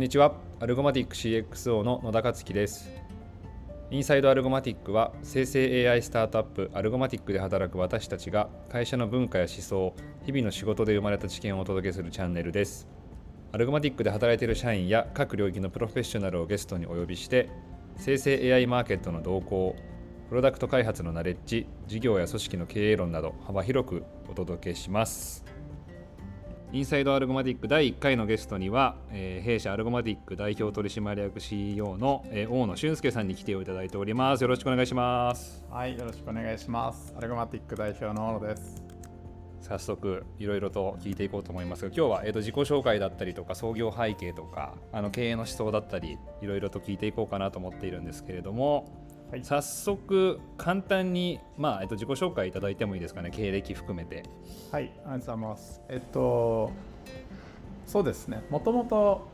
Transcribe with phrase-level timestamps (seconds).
[0.00, 0.32] んにちは。
[0.60, 2.90] アルゴマティック CXO の野田克樹です。
[3.90, 9.94] インサイドアルゴマティックは生成 AI スタートアップアルゴマティックで働く私たちが会社の文化や思想
[10.24, 12.88] 日々の仕事で生まれた知見をお届けするチャンネルです。
[13.52, 17.50] アルゴマティックで働いている社員や各領域のプロフェッショナルをゲストにお呼びして
[17.98, 19.76] 生成 AI マーケットの動向
[20.30, 25.59] プロダクト開発のナレッジ事業や組織の経営論など幅広くお届けします。
[26.72, 34.42] インサイドアルゴマティック第1回のゲストには、えー、弊社アルゴマティック代表取締役 CEO の、えー、大野俊介さんに来ていただいております。
[34.42, 35.64] よろしくお願いします。
[35.68, 37.12] はい、よろしくお願いします。
[37.18, 38.84] アルゴマティック代表の大野です。
[39.62, 53.30] 早速いろいろと聞いていこうと思いますが今日は、えーと、自己紹介だったりとか創業背景とかあの経営の思想だったりいろいろと聞いていこうかなと思っているんですけれどもはい、早速簡単に、まあえっと、自己紹介いただいてもいいですかね？
[53.30, 54.24] 経歴含めて。
[54.72, 55.80] はいありがとうございます。
[55.88, 56.72] えっと
[57.86, 58.42] そうですね。
[58.50, 59.28] もともと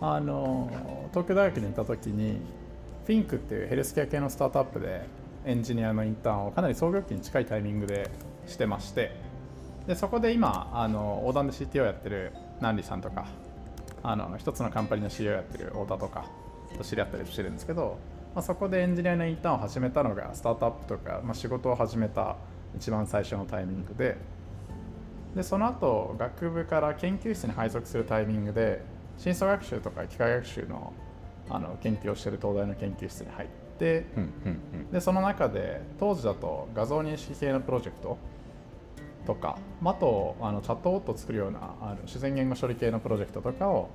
[0.00, 0.70] あの
[1.10, 2.38] 東京大学にいた時に
[3.04, 5.06] フィンクっていうヘルスケア系のスタートアップで
[5.44, 8.10] エンジニアのインターンをかなり創業期に近いタイミングで
[8.46, 9.12] してまして
[9.86, 13.26] でそこで今あの横断で CTO やってるナンリさんとか
[14.02, 16.26] あの一つのカンパニーの CEO やってる太田とか
[16.76, 17.96] と知り合ったりしてるんですけど
[18.36, 22.36] まあ、そこでエンジニアのインターンを始めたのがスタートアップとか、まあ、仕事を始めた
[22.76, 24.18] 一番最初のタイミングで。
[25.34, 28.82] でその後学部から研究室に配属するタイミングで
[29.18, 30.92] 深層学習とか機械学習の
[31.48, 34.06] あの研究をしている東大の研究室に入って、
[34.92, 38.18] でその中で当時だと画像認識系のプロジェクト
[39.26, 43.88] とかあとあのチャットボットを作るようなあの自然言語処理系のプロジェクトとかを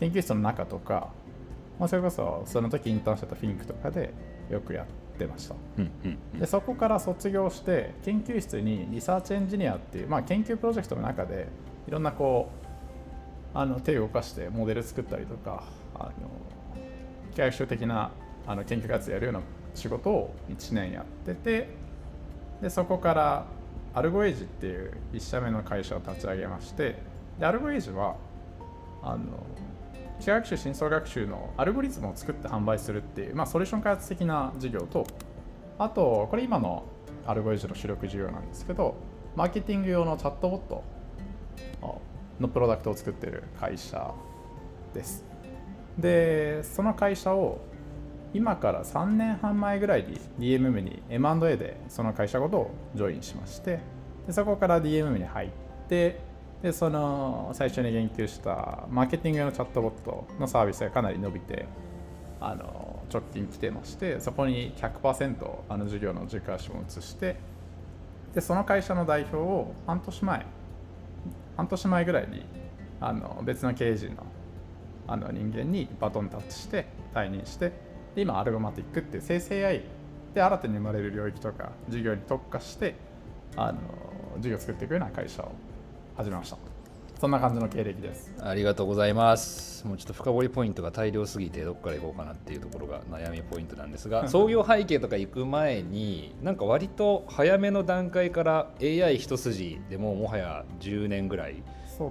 [0.00, 1.08] 研究室の中とか
[1.78, 4.12] まあ、それこそその時インターンしてたフィンクとかで
[4.50, 5.54] よくやってました、
[6.38, 11.48] でそこから卒業して研究室にリサーチエンジニアっていう、まあ、研究プロジェクトの中で
[11.86, 16.12] いろんなこうあの手を動かしてモデル作ったりとかあの
[17.32, 18.10] 機械学習的な
[18.46, 19.40] あの研究活動やるような
[19.74, 21.68] 仕事を1年やってて
[22.60, 23.46] でそこから
[23.94, 26.96] アルゴエイジっていう1社目の会社を立ち上げまして
[27.38, 28.16] でアルゴエイジは
[29.02, 29.18] あの
[30.20, 35.06] 機械学習深層学習のアルゴリズムを作って販売するっていう、まあ、ソリューション開発的な事業と
[35.78, 36.84] あとこれ今の
[37.26, 38.96] アルゴリズムの主力事業なんですけど
[39.36, 40.82] マーケティング用のチャットボット
[42.40, 44.12] のプロダクトを作ってる会社
[44.94, 45.24] です。
[45.98, 47.60] でその会社を
[48.32, 53.80] 今から3年半前ぐらいに DMM に M&A でその会社ごとジョインしまして
[54.26, 55.50] でそこから DMM に入っ
[55.88, 56.20] て
[56.62, 61.66] でその最初に言及したマーケティング用のチャットボットのサービスがかなり伸びて
[62.40, 65.34] あの直近来てましてそこに100%
[65.68, 67.36] あの事業の軸足も移して
[68.34, 70.46] でその会社の代表を半年前
[71.56, 72.44] 半年前ぐらいに
[73.00, 74.26] あの別の経営陣の
[75.06, 77.72] あの人間にバトンタッチして退任して
[78.14, 79.82] で今アルゴマティックっていう生成 AI
[80.34, 82.94] で新たに生まれる領域とか事業に特化して
[83.56, 83.78] あの
[84.38, 85.52] 事業を作っていくような会社を
[86.18, 86.58] 始めました。
[87.20, 88.32] そんな感じの経歴です。
[88.40, 89.86] ありがとうございます。
[89.86, 101.62] もうちょっと深掘りポイントが大量すぎてどこから行こうかなっていうところが悩みポイントなんですが創業背景とか行く前になんか割と早めの段階から AI 一筋でももはや10年ぐらい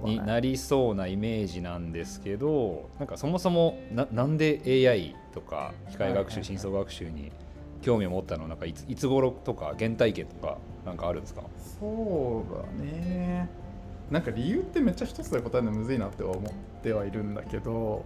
[0.04, 7.30] になりそうなイメージなんですけど、ね、なんかそもそもななんで AI とか機械学習、深層学習に
[7.82, 8.48] 興味を持ったの？
[8.48, 11.42] なんかいついつ頃とか原体験とかなんかあるんですか？
[11.78, 13.67] そうだね
[14.10, 18.04] なんか理由ってめっちゃ一つで答えるのむずいなって思ってはいるんだけど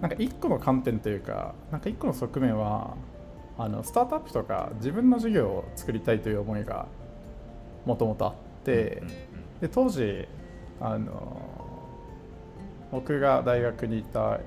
[0.00, 2.96] なんか一個の観点というかなんか一個の側面は
[3.58, 6.86] あのスタートアップとか自分の事業を作りたいという思いが
[7.86, 8.34] もともとあっ
[8.64, 9.02] て、
[9.60, 10.26] で当時
[10.80, 11.40] あの
[12.90, 14.40] 僕が大学にいた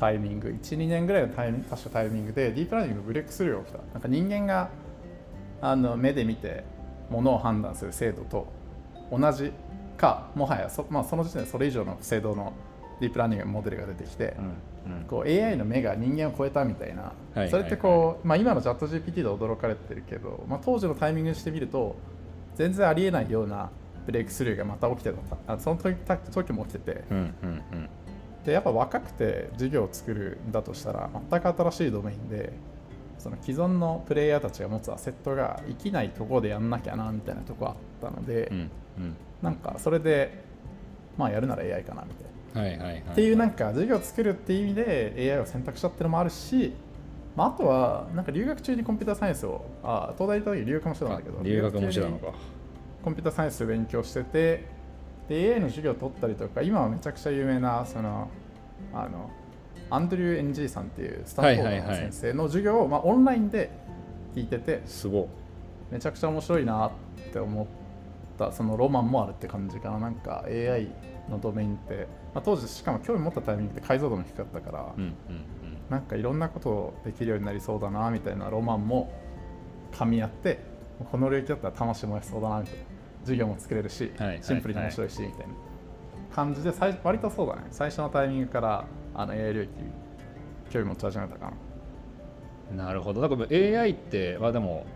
[0.00, 3.78] タイミング12年ぐらいのタイミング確かタイミングでディープラーニングのブレイクスルーが起きた。
[3.92, 4.70] なんか人間が
[5.60, 6.64] あの目で見て
[7.10, 8.59] ものを判断する制度と
[9.10, 9.52] 同じ
[9.96, 12.52] かもはやそ,、まあ、その時点でそれ以上の精度の
[13.00, 14.36] ディープラーニングモデルが出てきて、
[14.86, 21.96] うんうん、こう AI の目が人間を超えたみたいな、はい、それってこう、まあ、今のチャット GPT で驚かれてるけど、まあ、当時のタイミングにしてみると
[22.56, 23.70] 全然ありえないような
[24.06, 25.54] ブレイクスルーがまた起きてた。
[25.54, 25.96] あその時
[26.30, 27.88] 時も起きてて、うんうんうん、
[28.44, 32.52] でやっぱ若くて授業を作るんだとしたら全く新しいドメインで
[33.18, 38.60] その既存のプレイヤーたちが持つアセットが生きないところでやんなきゃなみたいなとこあったので、うんう
[39.00, 40.44] ん、なんかそれで
[41.16, 42.30] まあやるなら AI かなみたいな。
[42.52, 46.72] はいはいはい、っていうなんか授業を作るっていう意味で AI を選択したっていうのもあるし、
[47.36, 52.32] まあ、あとはなんか留学中にコンピューターサイエンスをあ東大行った時留学もしてたんだけど留学もしてたのか。
[53.02, 54.64] コンピューターサイエンスを勉強してて
[55.28, 58.28] で AI の授業を取ったりとか今はめちゃくちゃ有名なその
[58.92, 59.30] あの
[59.90, 63.70] アンドリュー・エンジーさんっていうスタンフの先生の授業を、まあ、オンラインで
[64.34, 65.28] 聞いててすご
[65.90, 66.90] めちゃくちゃ面白いなっ
[67.32, 67.66] て思っ
[68.40, 69.98] たそのロマンもあるって感じかな。
[69.98, 70.88] なんか AI
[71.28, 75.14] のドメインって、まあ、当時しかも興味持ったタイミングで解像度も低かったから、うんうん
[75.90, 79.12] なんかいろんなことできるようになりそうだなみたいなロマンも
[79.90, 80.60] 噛み合って
[81.10, 82.80] この領域だったら魂燃やしそうだなみたいな。
[83.22, 85.54] 授業も作れるし、はいシンプルに面白いしみたいな
[86.34, 87.62] 感じで最割とそうだね。
[87.70, 88.84] 最初のタイミングから
[89.14, 89.70] あの AI 領域
[90.70, 91.52] 興味持ち始めたかな。
[92.72, 93.20] うんなるほど。
[93.20, 94.86] だから AI ってまあでも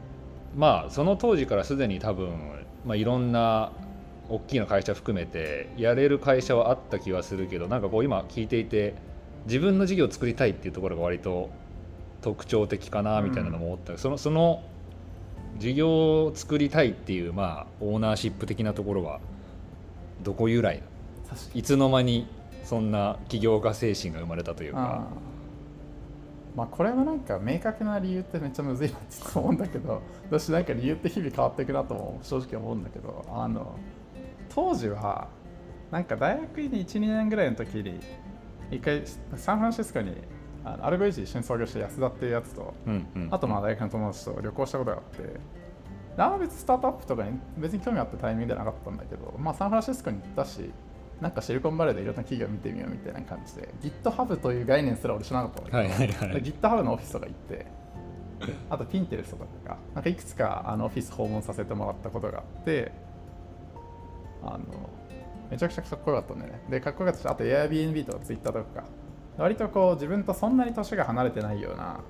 [0.56, 3.72] まあその当時からすでに多分、まあ、いろんな
[4.28, 8.94] 大きな会社含めてやれる会社はあった気はするけどなんかこう今聞いていて
[9.46, 11.50] 自分の事業を作りたいっていうところが割と
[12.22, 14.62] 特徴的かなみたいなのも思った、そのその
[15.58, 19.20] 事業を作りたいっていうまあオーナーシップ的なところは
[20.22, 20.82] どこ由来
[21.54, 22.26] いつの間に
[22.64, 25.33] そんな起業家精神が生まれたというあかー
[26.54, 33.74] まあこれはなんか明確な理由ってめっちゃむずいなって思うんだけど 私なんか理由って日々変わっていくなとも正直思うんだけどあの
[34.48, 35.28] 当時は
[35.90, 38.00] なんか大学に12年ぐらいの時に
[38.70, 39.02] 一回
[39.36, 40.16] サンフランシスコに
[40.64, 45.22] あのアルゴイジ一緒に創業した安田っていうやつとうんうんあとまあ大学の友達と旅行したことがあって
[46.16, 50.70] であ別にスタートアップとかに別に興味あったタイミングではなかったんだけど、まあ、サンフランシスコに行ったし
[51.20, 55.72] なんかシリコンバレーでいろんな企業見てみようみたいな感じで GitHub という概念すら俺知らなかったんだけ。
[55.72, 56.42] ど、はいはいはい。
[56.42, 57.66] で GitHub のオフィスとか行って
[58.68, 62.92] あと Pinterest とかなんかいくつかあのオフィス訪問させてもらったことがあって
[64.42, 64.64] あの
[65.50, 66.60] めちゃくちゃかっこよかったんだよね。
[66.68, 68.84] でかっこよかったしあと Airbnb とか Twitter とか。
[69.36, 72.00] 割とこう自分とそんなに年が離れてないような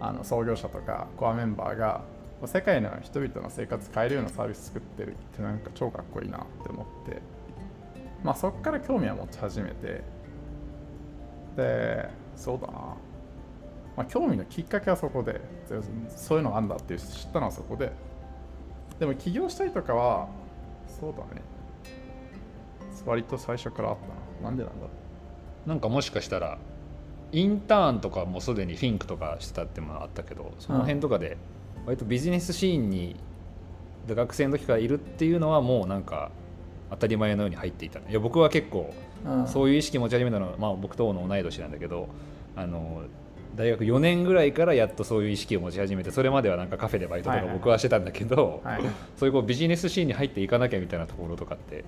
[0.00, 2.02] あの創業者とかコアメンバーが
[2.46, 7.20] 世界の人々の生活変えるようなサービス作ってるってなんか超かっこいいなって思って
[8.22, 10.02] まあそこから興味は持ち始めて。
[11.56, 12.72] でそうだな。
[13.96, 15.40] まあ、興味のきっかけはそこで
[16.08, 17.92] そういうのがあんだっていう知ったのはそこで。
[18.98, 20.28] でも起業したりとかは
[20.86, 21.42] そうだね。
[23.06, 24.50] 割と最初からあったな。
[24.50, 24.90] なんでなんだろ
[25.66, 26.58] なんかもしかしたら
[27.32, 31.36] インターンとかもすでにフィンクとかしてたってもあったけどその辺とかで
[31.86, 33.16] 割とビジネスシーンに
[34.06, 36.30] で学生の時からいるっていうのはもうなんか
[36.90, 38.92] 当たり前のように入っていたいや僕は結構
[39.46, 42.08] そういう意識持ち始めたのは、まあ、僕との同い年なんだけど
[42.56, 43.02] あの
[43.56, 47.58] 大学4年ぐらいからやっとそういう意識を持ち始めてそれまではなんかカフェでバイトとかはいはい。
[47.58, 48.82] 僕はしてたんだけど、はい。
[49.16, 51.84] そういうこうビジネスシーンに入っていかなきゃみたいなところとかって。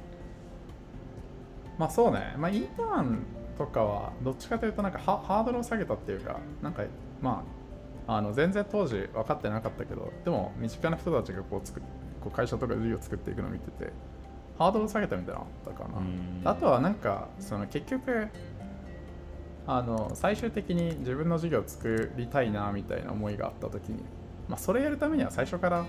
[1.78, 3.18] まあそうね、まあ、インターン
[3.56, 6.82] とかはどっちかというとなんかハハードルを下げたっていうかなんか
[7.20, 7.44] ま
[8.06, 11.82] ああの全然当時分かってなかったけどでも身近な人たちがこう作っ
[12.22, 13.92] こう会社とか事業作っていくのを見てて
[14.58, 18.28] ハードルを下げたみたいなのあったかうんなあとはなんかその結局
[19.66, 24.02] あの最終的に自分の事業を作りたいなみたいな思いがあった時に、
[24.48, 25.84] まあ、それやるためには最初から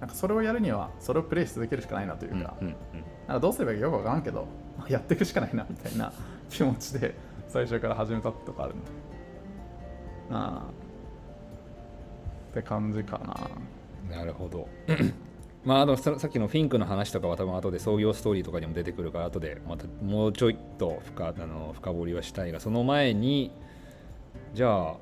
[0.00, 2.54] なんかそれをやるにはそれをプレイし続けるしかないなというか、
[3.26, 4.46] なんかどうすればいいかよくわからんけど、
[4.78, 6.12] ま あやっていくしかないなみたいな
[6.50, 7.14] 気持ちで
[7.48, 8.74] 最初から始めたとかある
[10.30, 10.36] の。
[10.36, 10.62] ああ。
[12.50, 13.18] って感じか
[14.10, 14.16] な。
[14.16, 14.68] なるほど
[15.64, 23.50] まああのささっきのフィンクの話とかは多分後で創業ストーリーとかにも出てくるから後でまたもうちょいと深あの深掘りはしたいがその前に
[24.52, 24.96] じゃあ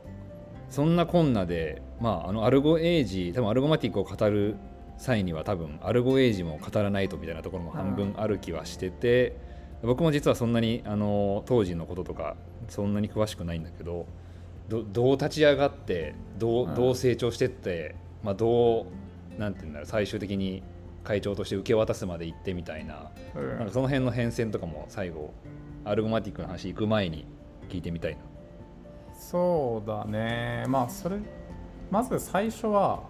[0.68, 4.56] そんなこんなでまああのアルゴエイジ多分アルゴマティックを語る
[4.98, 9.36] 際には多分アルゴエイジも語らないとみたいなところも半分ある気はしてて、
[9.82, 12.36] 僕も実はそんなにあの当時のこととか
[12.68, 14.06] そんなに詳しくないんだけど
[14.68, 18.86] どどう立ち上がってどうんうどう成長してって、まあ、どう
[19.38, 20.62] なんていうんだろう最終的に
[21.04, 25.32] 会長として受け渡すまで行ってみたいなうんなんかその辺の変遷とかも最後
[25.84, 27.26] アルゴマティックの話行く前に
[27.68, 28.18] 聞いてみたいな。
[29.14, 30.64] そうだね。
[30.68, 31.18] まあそれ、
[31.90, 33.02] まず最初は、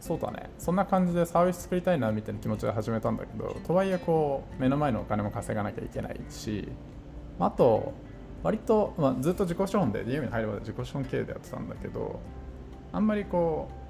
[0.00, 0.50] そうだね。
[0.58, 6.68] そんな感じでサービス作りたいなみたいな気持ちで始めたんだけど、とはいえこう、目の前のお金も稼がなきゃいけないし、
[7.38, 7.92] あと、
[8.42, 12.20] 割と、まあ、ずっと自己資本で DM に入るまで自己資本経営でやってたんだけど、
[12.92, 13.87] あんまりこう、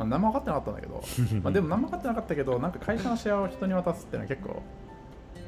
[0.00, 1.02] まあ、何も分かってなかったんだけど、
[1.44, 4.62] まあでも何も分かってなかったけど、なんか会社のシェアを人に渡すっていうのは結構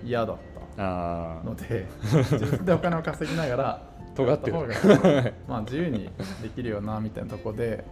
[0.04, 0.42] 嫌だった。
[0.84, 1.86] あので
[2.32, 3.82] 自分でお金を稼ぎながら
[4.14, 4.56] 尖ってる。
[5.48, 6.10] まあ自由に
[6.42, 7.84] できるよなみたいなところで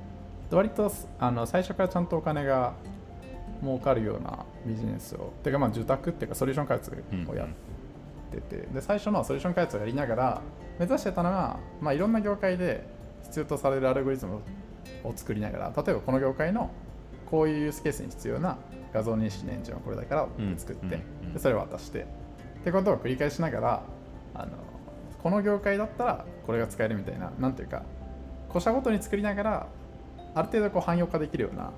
[0.51, 2.73] 割とあの最初からちゃんとお金が
[3.63, 6.93] 儲かるようなビジネスをてかまあ受託っていうかソリューション開発
[7.31, 7.49] をやっ
[8.31, 10.43] てて、で最初のソリューション開発をやりながら
[10.79, 12.87] 目指してたのが、まあ、いろんな業界で
[13.25, 14.41] 必要とされるアルゴリズムを
[15.15, 16.71] 作りながら例えばこの業界の
[17.31, 18.59] こういうユースケースに必要な
[18.93, 21.01] 画像認識のエンジンはこれだから作って、
[21.33, 22.07] でそれを渡して
[22.61, 23.83] ってことを繰り返しながら
[24.35, 24.53] あの
[25.23, 27.83] この業界だったらこれが使えるみたいななんていうか
[28.49, 29.67] 個社ごとに作りながら
[30.35, 31.71] ある程度こう汎用化できるような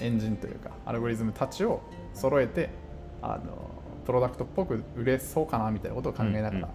[0.00, 1.80] エンジンというかアルゴリズムたちを
[2.14, 2.70] 揃えて
[3.22, 3.70] あの
[4.04, 6.68] プロダクトっぽく売れそうかなみたいなことを考えながら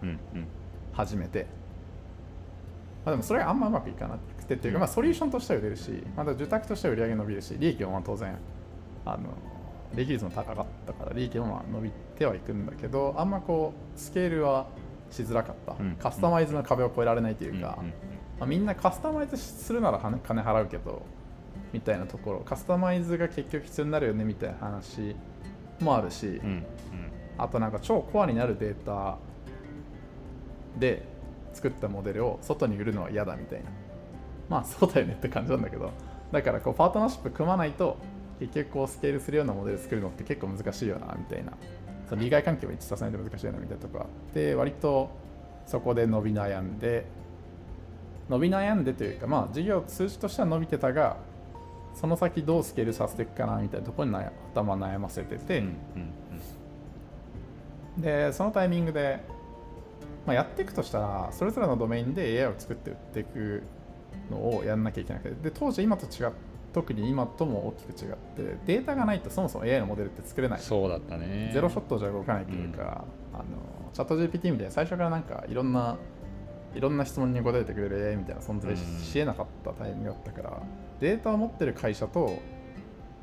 [0.93, 1.47] 始めて、
[3.05, 8.37] まあ、でもそれがあんまうまくいかなくてっていうか、まあ、ソリューションとしては売れるしまた受託としては売り上げ伸びるし利益もまあ当然
[9.05, 9.29] あの
[9.95, 14.67] 利益率も高かったから利益もまあ伸びてはいくんだけどあんまこうスケールは
[15.11, 15.95] しづらかった、うん。
[15.95, 17.77] カスタマイズの壁を越えられないというか、
[18.39, 21.03] まあ、みんなカスタマイズするなら金金払うけど
[21.71, 25.15] みたいなところカスタマイズが結局必要になるよねみたいな話
[25.79, 26.41] もあるし、
[27.37, 29.17] あとなんか超コアになるデータ
[30.79, 31.03] で
[31.53, 33.69] 作ったモデルを外に売るのは嫌だみたいな
[34.53, 35.91] まあそうだよねって感じなんだけど。
[36.31, 37.97] だからこうパートナーシップ組まないと
[38.39, 41.53] 結局こうスケールするようなモデル作るのって結構難しいよなみたいな。
[42.09, 45.09] その利害関係を一致させないと難しいよなみたいなとこがあって割と
[45.65, 47.05] そこで伸び悩んで
[48.29, 51.17] 伸び悩んでというかまあ事業数字としては伸びてたが
[51.95, 55.73] その先どうスケールさせていくかなみたいなところに悩頭悩ませてて、うんうん
[57.97, 59.19] でそのタイミングで、
[60.25, 63.63] まあ、やっていくとしたらそれぞれのドメインで AI を作って売っていく
[64.31, 65.49] のをやんなきゃいけなくて。
[65.49, 66.33] で当時今と違う
[66.73, 70.59] 特に今とも大きく違ってデータがないとそもそも AI のモデルって作れない。
[70.59, 71.51] そうだったね。
[71.53, 73.43] ゼロショットじゃ動かないというか、あの
[73.93, 75.97] チャット GPT みたいな最初からなんかいろんな
[76.75, 80.61] いろんな質問に答えてくれる AI みたいな存在しえなかったタイミングだったから
[80.99, 82.39] データを持ってる会社と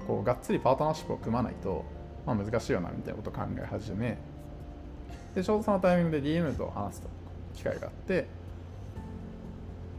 [0.07, 1.85] こうがっつりパートナーシップを組まないと、
[2.27, 4.19] まあ、難しいよなみたいなことを考え始め
[5.35, 7.03] でちょうどそのタイミングで DM と話す
[7.55, 8.27] 機会があって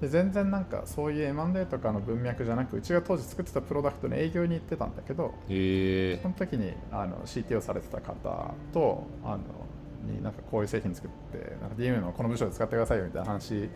[0.01, 9.39] で全然なんかそういう M&A とかの文脈じゃなくうちが当時作ってたプロダクトの営業に行ってたんだけどへえその時にあの CTO されてた方とあの
[10.11, 13.69] になんかこういう製品作ってなんか DM のこの部署で使ってくださいよみたいな話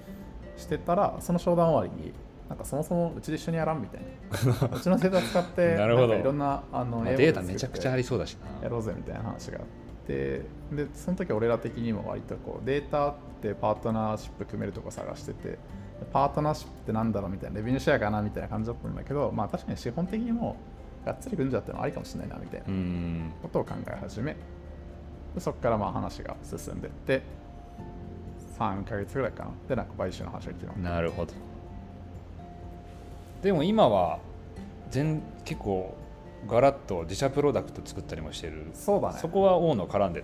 [0.58, 2.12] してたらその商談終わりに
[2.50, 4.68] なんかそもそもうちで一緒にやらんみたいな。
[4.78, 6.08] うちのデータ使ってなるほど。
[6.08, 8.64] んかいろんなあのまあデータめちゃくちゃありそうだしな。
[8.64, 9.66] やろうぜみたいな話があっ
[10.08, 10.42] て
[10.72, 15.58] でその時俺ら的にも割とこうデータってパートナーシップ組めるとこ探してて
[16.12, 20.56] パートナーシップってなんだろうみたいなレビューシェアかなみたいな感じだったんだけどまあ確かに資本的にも
[21.06, 23.32] がっつり組んじゃってもありかもしれないなみたいなうん。
[23.42, 24.36] ことを考え始め
[25.36, 27.22] でそこからまあ話が進んでって
[28.58, 29.52] 3ヶ月ぐらいかな。
[29.68, 31.34] でなんか買収の話が来たなるほど。
[33.42, 34.20] でも今は
[34.90, 35.96] 全結構
[36.48, 38.68] ガラッと自社プロダクト作ったりもしてる。
[38.74, 39.20] そうだね。
[39.20, 40.24] そこは大野絡んで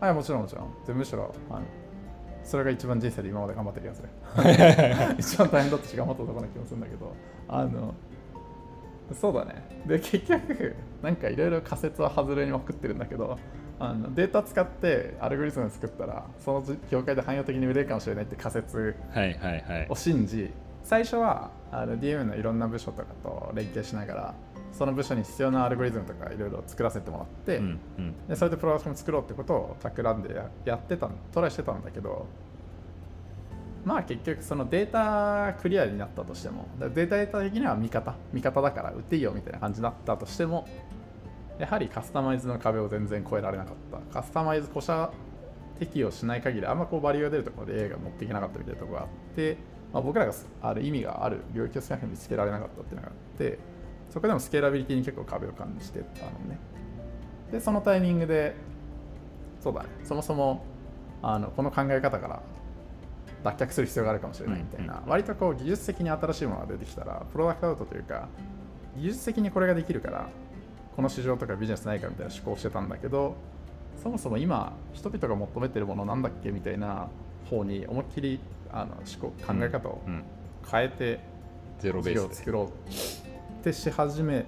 [0.00, 0.84] たはいもちろんもちろん。
[0.86, 1.62] でむしろあの
[2.44, 4.08] それが一番人生で今まで頑張ってるやつで。
[5.18, 7.14] 一番大変だったし頑張ったところな気もするんだけど。
[7.48, 7.94] あの
[9.12, 9.62] そうだね。
[9.86, 13.38] で結局なんかいろいろ仮説は外れにまくってるんだけど
[13.78, 19.86] あのデータ使ってアルゴリズム作ったらその業界で汎用的に売れるかもしれないって仮説はいはいはい。
[19.88, 20.50] を信じ
[20.84, 24.34] 最初はあの DM のいろんな部署とかと連携しながら
[24.72, 28.28] その部署に必要なアルゴリズムとかいろいろ作らせてもらって、うんうん。
[28.28, 32.26] でそれでプロダクトも作ろうってことを企んでややってたトライしてたんだけど
[33.84, 40.66] まあ結局そのデータクリアになったとしてもだデータ的には味方味方だから売っていいよみたいな感じになったとしても
[41.58, 44.20] やはりカスタマイズの壁を全然越えられなかった。
[44.20, 45.12] カスタマイズ古社
[45.78, 49.56] 適用しない限りあんまこうバリューが出るところで A が持っていけなかったみたいなところがあって、
[49.92, 53.58] まあ、僕らがある意味がある領域を少なく見つけられなかったっていうのがあって
[54.12, 56.58] そこでもスケーラビリティに結構壁を感じてたのね。
[57.50, 58.54] でそのタイミングで
[59.60, 59.88] そうだね。
[60.04, 60.64] そもそも
[61.22, 62.42] あのこの考え方から
[63.42, 68.28] 脱却する必要があるかもしれないみたいな、うん割とこう技術的に新しいものが出てきたらプロダクトアウトというか
[68.96, 70.28] 技術的にこれができるから
[70.94, 73.34] この市場とかビジネスないかみたいな思考をしてたんだけど
[74.02, 77.08] そもそも今人々が求めてるものなんだっけみたいな
[77.48, 78.40] 方に思いっきり
[78.70, 80.22] あの思考考え方をうん
[80.70, 81.20] 変えて
[81.80, 82.20] ゼロベースで。
[82.20, 83.21] を作ろう
[83.62, 84.44] ってし始め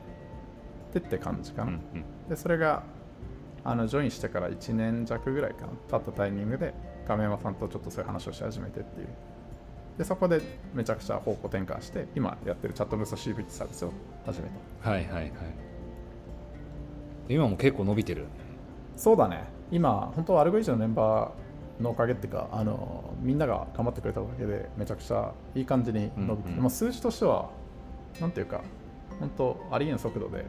[0.93, 2.05] てって感じかな、うんうん。
[2.29, 2.83] でそれが
[3.63, 6.75] あのジョインしてから1年弱ぐらいかな経ったタイミングで
[7.07, 9.09] 亀山さんとちょっとそういう話をし始めてっていう。
[9.97, 10.41] でそこで
[10.75, 13.93] めちゃくちゃ方向転換して今やってるチャットブースト CVT サービスを
[14.27, 14.49] 始め
[14.83, 14.91] た。
[14.91, 15.33] はいはいはい。
[17.29, 18.27] 今も結構伸びてる
[18.97, 19.45] そうだね。
[19.71, 26.63] 今本当アルゴリズムのメンバーのおかげっていうかあのみんなが頑張ってくれたおかげでめちゃくちゃいい感じに伸びて、うんうん。
[26.63, 27.51] まあ、数字としては
[28.21, 28.63] なんていうか
[29.21, 30.45] 本当ありえん速度で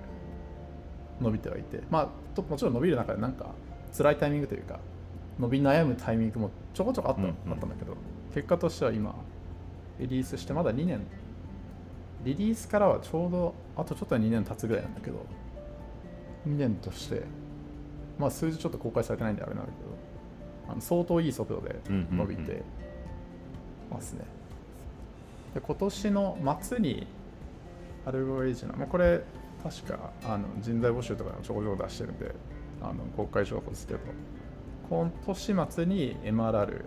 [1.21, 3.53] 伸びてはいてまあともちろん伸びる中でなんか
[3.95, 4.79] 辛いタイミングというか
[5.39, 7.95] 伸び悩むタイミングもちょこちょこあった,、んあったんだけど
[8.33, 9.15] 結果としては今
[9.99, 11.01] リリースしてまだ2年
[12.23, 15.25] リリースからはちょうどあとちょっと2年経つぐらいなんだけど
[16.47, 17.23] 2年として、
[18.17, 22.63] まあ、数字ちょっと公開されてないんであれなんだけどあの相当いい速度で伸びて
[23.91, 24.25] ますね、
[25.53, 27.05] で今年の末に
[28.05, 29.21] アルゴエイジの、まあ、これ
[29.63, 32.31] 確かあの人材募集とかのちょこちょこ出してるんで
[32.81, 33.99] あの公開情報ですけど
[34.89, 36.85] 今年末に MRR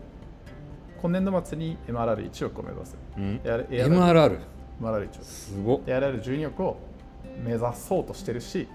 [1.03, 2.97] 今年度末に MRR1 億を目指す。
[3.17, 4.41] うん？AR MRR
[4.81, 5.25] MRR1 億。
[5.25, 5.81] すごっ。
[5.83, 6.77] ARR12 億を
[7.45, 8.69] 目指そうとしてるし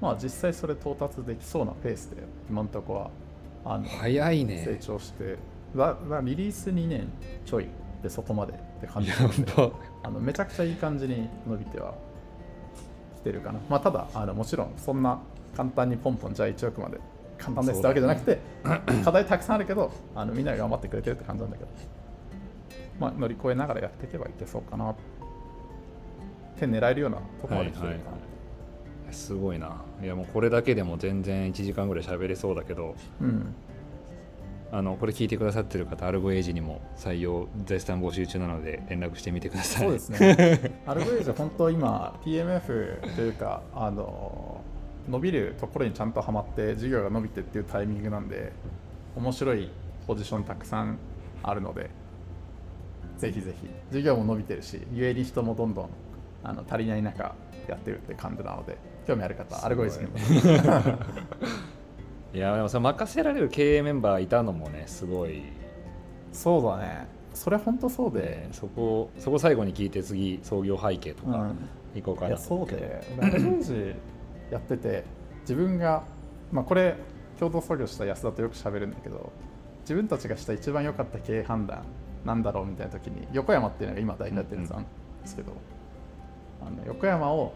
[0.00, 4.78] まあ実際それ到達できそうなペースで今のところはあの成早いね。
[4.80, 5.36] 長して
[5.76, 7.08] だだリリース2年
[7.44, 7.66] ちょい
[8.02, 9.16] でそこまでって感じで
[9.56, 9.70] ば
[10.02, 11.94] あのめちゃくちゃいい感じに伸びては
[13.16, 15.20] きてるかな、まあ、ただあのもちろんそんな
[15.56, 16.98] 簡単にポンポンじゃあ1億まで
[17.38, 18.38] 簡単ですってわけじゃなくて、
[19.04, 21.70] 課題たくさんあるけどあのみんなが頑張ってくれてるって感じなんだけど、
[23.00, 24.94] まあ、乗り越えながらやっていけばいけそうかなっ
[26.56, 28.10] て狙えるようなところまで来てるか
[29.08, 29.82] な、すごいな。
[30.00, 32.94] いやもうこれだけでも全然1時間ぐらい喋れそうだけど。
[33.20, 33.54] うん
[34.74, 39.86] あのこれ聞いてくださってる方アルゴエイジにも採用絶賛募集中なので連絡してみてください。
[39.86, 40.80] そうですね。
[40.86, 44.62] アルゴエイジは本当今 PMF というかあの
[45.10, 48.52] 伸びるところにちゃんとはまって事業が伸びてっていうタイミングなんで
[49.14, 49.70] 面白い
[50.06, 50.96] ポジションたくさん
[51.42, 51.90] あるので
[53.18, 53.68] ぜひぜひ。
[53.90, 55.90] 事業も伸びてるしゆえに人もどんどん
[56.42, 57.34] あの足りない中
[57.68, 60.12] やってるって感じなので興味ある方アルゴエイジにも
[62.34, 65.42] いやでもそれ任せられる経営メンバーいたのもねすごい。
[66.32, 67.06] そうだね。
[67.34, 68.20] それ本当そうで。
[68.20, 71.58] で、そこそこ最後に聞いて次創業背景とかうん、
[71.94, 72.28] 行こうかな。
[72.28, 73.02] いやそうで。
[73.18, 73.94] 俺アルゴイジ
[74.50, 75.04] やってて
[75.42, 76.04] 自分が、
[76.50, 76.96] まあ、これ
[77.38, 79.32] 共同創業した安田とよく喋るんだけど
[79.80, 81.84] 自分たちがした一番良かった経営判断
[82.24, 84.74] なんだろうみたいな時に横山っていうのが今大体やってるんで
[85.24, 85.52] すけど、
[86.60, 87.52] あの横山を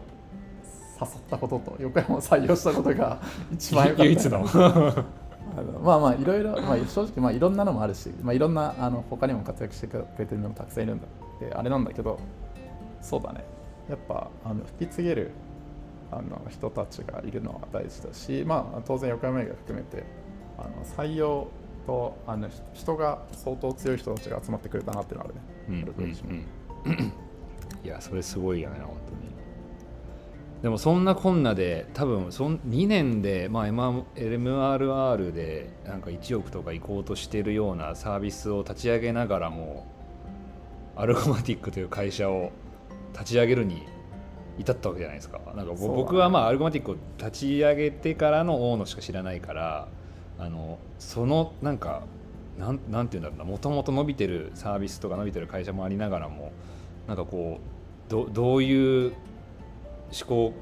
[0.99, 3.19] 誘ったことと横山を採用したことが
[3.53, 5.03] 一番良かった。
[5.83, 12.19] まあまあいろいろ、まあ、正直まあいろんなのもあるし、まあ、いろんなあの他にも活躍してくれてるのもたくさんいるんだってあれなんだけど
[13.01, 13.43] そうだね。
[13.89, 15.31] やっぱあの引き継げる
[16.11, 20.03] あの人たちがいるのは大事だし、まあ、当然横山映画含めて
[20.57, 21.47] あの採用
[21.85, 25.85] とあの人が相当強い人たちが集まってくれたなっていうのはあるね。
[27.83, 29.36] いやそれすごいよね本当に
[30.61, 39.85] でもそんなこんなで多分そん2年で、まあ、MRR でなんか1億とか行こうとしてるようなサービスを立ち上げながらも
[40.95, 42.51] アルゴマティックという会社を
[43.13, 43.83] 立ち上げるに
[44.57, 45.39] 至ったわけじゃないですか。
[45.55, 49.87] なんか僕はまあアルゴマティックを立ち上げてからの大野しか知らないから
[50.39, 52.01] あのそのなんか
[52.57, 56.51] なんなんていうんだろうなもともと伸びてるサービスとか伸びてる会社もありながらも
[57.07, 59.13] なんかこうどどういう
[60.11, 60.53] 思考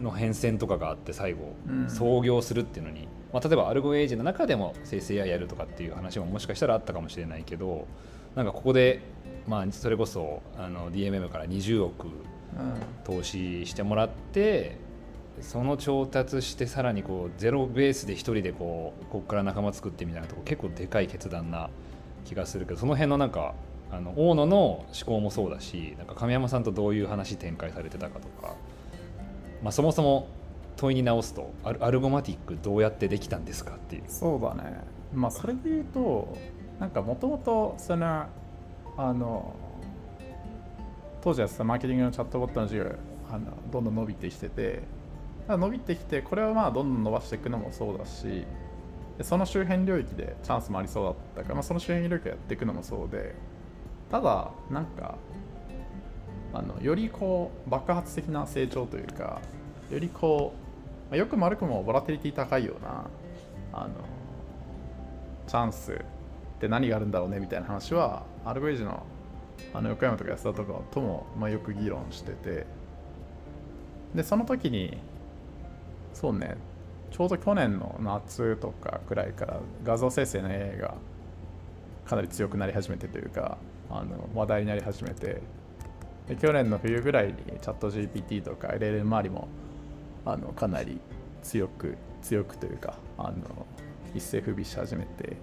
[0.00, 1.90] の変遷とかがあって最後、うん。
[1.90, 7.86] 創業するっていうのに、まあ、例えばアルゴエイジの中でも生成 AI やるとかっていう話ももしかしたらあったかもしれないけど
[8.34, 9.00] なんかここで、
[9.46, 12.12] まあ、それこそあの DMM から20億うん。
[13.04, 14.78] 投資してもらって
[15.40, 21.70] その調達してさらにこうゼロベースで一人でこうここから仲間作ってみたいなとこ結構でかい決断な
[22.24, 23.54] 気がするけどその辺のなんか
[23.90, 28.54] あの大野の思考もそうだしなんか亀山さんとどういう話展開されてたかとか、
[29.62, 30.28] まあ、そもそも
[30.76, 34.04] 問いに直すとアルアルゴマティックどうやってできたんですかっていう。
[34.08, 34.80] そうだね
[35.14, 36.36] まあそれで言うと
[36.78, 38.26] なんかもともとその
[38.96, 39.54] あの
[41.22, 42.94] 当時はさマーケティングのチャットボットの授業
[43.30, 44.82] あのどんどん伸びてきてて
[45.48, 48.44] 伸びてきてこれはまあどんどん伸ばしていくのもそうだし
[49.22, 53.34] その周辺領域でチャンスもありそうだったから、まあ、その周辺領域をやっていくのもそうで
[54.10, 55.16] ただなんか
[56.52, 59.40] あのよりこう爆発的な成長というか
[59.90, 60.52] よりこ
[61.10, 63.06] う、よくも悪くもボラテリティ高いような
[63.72, 63.94] あの
[65.46, 65.96] チャンスっ
[66.60, 69.02] て何があるんだろうねみたいな話はアルゴエイジの
[69.74, 72.66] あの横山とか安田とかとも、まあ、よく議論してて
[74.14, 74.98] でその時に
[76.12, 76.56] そうね
[77.10, 80.94] ちょうど去年の夏とかくらいから画像生成の AI が
[82.06, 83.58] かなり強くなり始めてというか
[83.90, 85.40] あの話題になり始めて
[86.28, 89.48] で去年の冬ぐらいにチャット GPT とか LLM 周りも
[90.24, 91.00] あのかなり
[91.42, 93.66] 強く強くというかあの
[94.14, 95.36] 一世風靡し始めて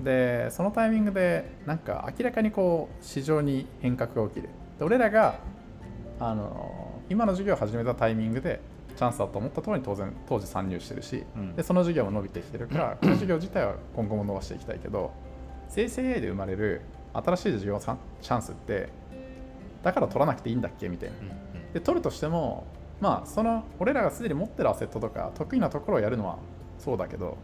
[0.00, 4.48] でそのタイミングでなんか明らかにこう市場に変革が起きる。
[4.78, 5.36] で俺らが
[6.20, 8.60] あの今の授業を始めたタイミングで
[8.96, 11.56] チャンスだと思ったところに当然当時参入してるし、うん。
[11.56, 15.12] でその授業も伸びてきてるからこの授業自体は今後も伸ばしていきたいけど
[15.68, 18.88] 生成 AI で生まれる新しい授業さんチャンスって
[19.82, 21.16] だから取らなくていいんだっけみたいな。
[21.72, 22.64] で取るとしても
[23.00, 26.38] まあその俺らがすでに持ってるアセットとか得意なところをやるのは
[26.78, 27.36] そうだけど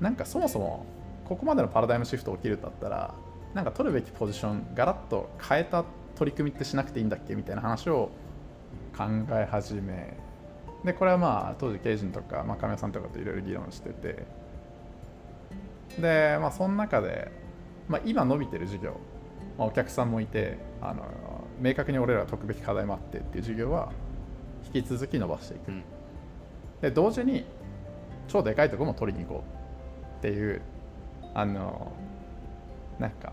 [0.00, 0.84] なんかそもそも
[1.24, 3.14] ここまでのパラダイムシフト起きるんだったら
[3.54, 5.84] なんか取るべきポジションガラッと変えた
[6.16, 8.10] 取り組みってしなくていいんだっけみたいな話を
[8.96, 10.16] 考え始め
[10.84, 14.42] でこれはまあ当時経営陣とか、まあ、亀井さんとかといろいろ議論してて。
[15.98, 17.30] でまあその中で、
[17.88, 18.96] まあ、今伸びてる事業、
[19.58, 21.04] まあ、お客さんもいてあの
[21.60, 23.92] 明確に俺らが解くべき課題もあってっていう事業は
[24.74, 25.84] 引き続き伸ばしていく、うん。
[26.80, 27.44] で同時に
[28.28, 30.62] 超でかいところも取りに行こうっていう
[31.34, 31.92] あの
[32.98, 33.32] なんか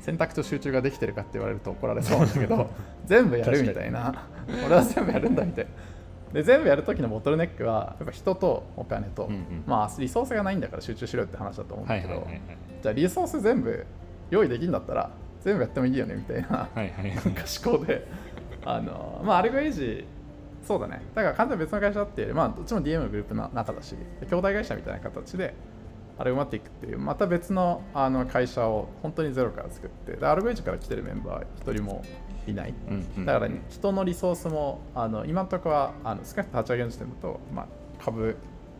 [0.00, 2.70] 選択と集中ができてるかって言われると怒られそうなんだけど
[3.06, 4.26] 全部やるみたいな。
[4.66, 5.70] 俺は全部やるんだみたいな
[6.34, 9.64] で全部やる時のボトルネックはやっぱ人とお金と、うんうん。
[9.66, 12.58] まあリソースがないんだから集中しろよって話だと思うんだけど、はいはいはいはい。
[12.82, 13.86] じゃあリソース全部
[14.30, 15.10] 用意できるんだったら
[15.42, 18.06] 全部やってもいいよねみたいなはいはいなんか思考で
[18.64, 20.04] あのまあアルゴエイジ
[20.66, 21.02] そうだね。
[21.14, 23.94] だから完全に別の会社だっていうよりまあどっちも DM のグループの中だし
[24.28, 25.54] 兄弟会社みたいな形で
[26.18, 32.04] アルゴマティックっていうまた別のあの会社を本当にゼロから作ってでアルゴエイジから来てるメンバー一人も
[32.46, 32.74] いない。
[32.88, 37.66] うんうんだから、ね、人のリソースもあの今のところはあの少なくとも立ち上げの時点だと、まあ、
[38.04, 38.36] 株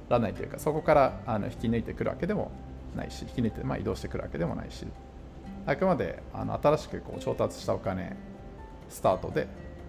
[0.09, 2.51] らないというかそこからあの引き抜いてくるわけでも
[2.94, 4.87] ないし引き抜いて、まあ、移動してくるわけでもないし。
[5.66, 8.16] あくまであの新しくこう調達したお金
[8.88, 9.49] スタートで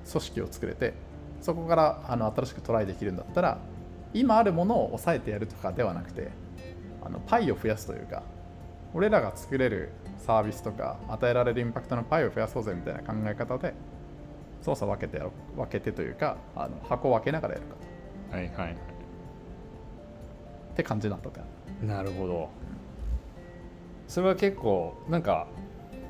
[0.10, 0.94] 組織を作れて
[1.42, 3.58] そこからあの新しくトライできるんだったら
[4.14, 6.32] 今あるものを抑えてやるとかではなくて
[7.06, 8.24] あのパイを増やすというか
[8.94, 13.74] 俺らが作れるサービスとか与えられるインパクトのパイを増やそうぜみたいな考え方で
[14.62, 17.76] 操作分けてやろう分けてというかあの箱を分けながらやるか。
[18.38, 18.72] はいはいはい。
[18.72, 18.76] っ
[20.76, 21.42] て感じになったって
[21.86, 22.50] なるほど。
[24.08, 25.48] それは結構なんか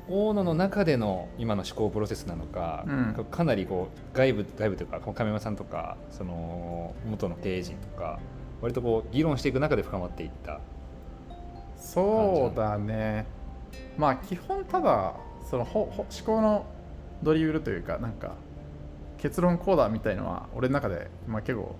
[0.08, 3.26] 大野の中での今の思考プロセスなのか、うん。
[3.30, 8.20] かなりこう外部外部というか亀山さんとかその元の経営陣とか
[8.62, 10.60] 割とこう議論していく中で深まっていった
[11.86, 13.26] そうだね。
[13.96, 15.14] まあ基本ただ
[15.48, 16.66] そのほほ思考の
[17.22, 18.34] ドリブルというかなんか
[19.18, 21.76] 結論こうだみたいのは俺の中で、まあ、結構、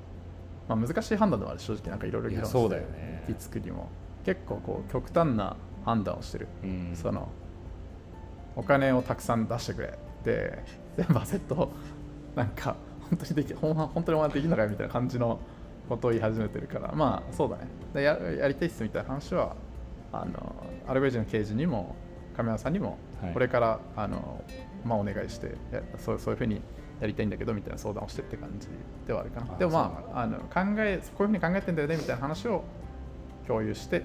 [0.68, 3.24] まあ、難しい判断でもある正直なんかいろいろ議論していやそうだよね。
[3.26, 3.88] 木作りも。
[4.24, 6.48] 結構こう極端な判断をしてる。
[6.62, 6.92] うん。
[6.94, 7.28] その
[8.54, 9.98] お金をたくさん出してくれ。
[10.24, 10.64] で
[10.96, 11.70] 全部アセット
[12.34, 12.74] なんか
[13.10, 15.38] 本当にできほんま本当にお前できるのかよみたいな感じの
[15.88, 16.92] ことを言い始めてるから。
[16.92, 17.68] まあそうだね。
[17.94, 19.54] でややりたいっすみたいな話は
[20.22, 20.54] あの
[20.88, 21.96] アルベージの刑事にも
[22.36, 23.32] 亀山さんにもはい。
[23.32, 24.44] これから、あの
[24.84, 26.60] まあ、お願いしてやそうそういうふうに
[27.00, 28.68] やりたいんだけどみたいな相談をしてって感じ
[29.06, 29.54] ではあるかな。
[29.54, 32.64] あでもまああの考えこういうふうに考えてんだよねみたいな話を
[33.46, 34.04] 共有して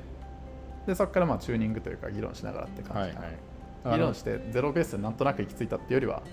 [0.87, 3.35] でそこからまあチューニングというか議論しながらって感じかな、はい
[3.83, 3.97] はい。
[3.97, 6.23] 議論してゼロベースでなんとなく行き着いたっていうよりは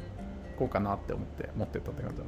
[0.58, 2.24] こうかなって思って持ってったって感じだ。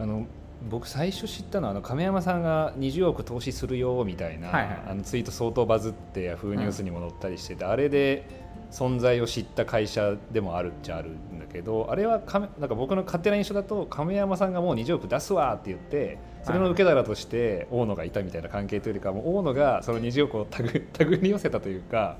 [0.00, 0.26] あの
[0.70, 8.24] 僕最初知ったのはあの亀山さんが20億投資するよみたいな、はいはいあのツイート相当バズってヤフーニュースにも載ったりしてて、あれで
[8.70, 22.18] 存在を知った会社でもあるっちゃあるんだけどあれは亀なんか僕の勝手な印象だと亀山さんがもう20億出すわって言ってそれの受け皿として大野がいたみたいな関係というよりかもう大野がその20億をタグ タグに寄せたというか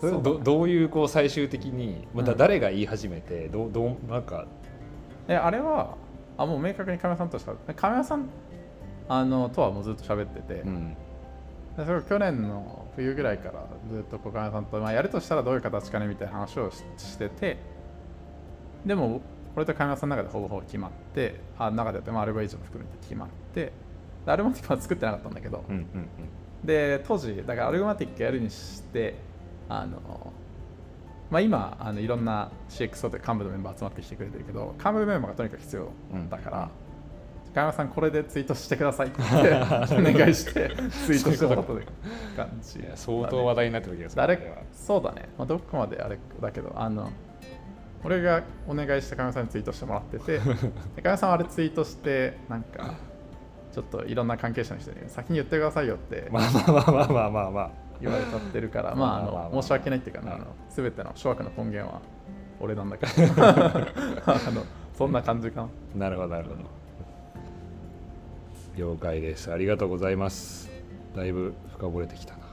[0.00, 2.38] それどどういうこう最終的にまたうん。
[2.38, 4.46] 誰が言い始めて、どうどうなんか
[5.26, 5.96] えあれは
[6.38, 8.28] あもう明確に亀山さんとしか亀山さん
[9.08, 10.96] あのとはもうずっと喋ってて、うん。
[11.76, 17.58] でそれを去年の冬ぐらいからずっと亀山さんと、まあ、やるとしたらどういう形かねみたいな話をししてて。
[18.84, 19.20] でも
[19.56, 23.72] 俺と亀山さんの中でほぼほぼ決まってあ中でやって、まあ、アルゴイズも含めて決まって。
[24.24, 26.08] でアルゴマティックは作ってなかったんだけど、うんうん。
[26.64, 29.14] で当時だからアルゴマティックやるにして
[29.68, 30.32] あの、
[31.30, 35.90] まあ、今あのいろんな CXO という幹部のメンバー集まってきてくれてるけど幹部メンバーがとにかく必要
[36.30, 36.70] だから、
[37.56, 40.70] 加山さんこれでツイートしてくださいって お願いして
[41.06, 41.86] ツイートしたという
[42.36, 42.80] 感じ。
[42.80, 44.38] いや相当話題になってる気がする。
[44.72, 47.10] そうだね、まあ、どこまであれだけどあの
[48.04, 50.38] 俺がお願いして加山さんにツイートしてもらってて
[50.96, 52.94] で加山さんはあれツイートしてなんか
[53.72, 56.28] ちょっといろんな関係者の人に先に言ってくださいよって。
[56.30, 62.00] まあまあまあまあまあまあまあ言われちゃってるから、まあ、あの申し訳ないっていうか、ね、あうんの全ての諸悪の根源は
[62.60, 63.12] 俺なんだけど。
[63.42, 64.64] あの
[64.96, 66.06] そんな感じかな。
[66.06, 66.56] なるほどなるほど。
[68.76, 69.52] 了解です。
[69.52, 70.70] ありがとうございます。
[71.14, 72.46] だいぶ深掘れてきたな。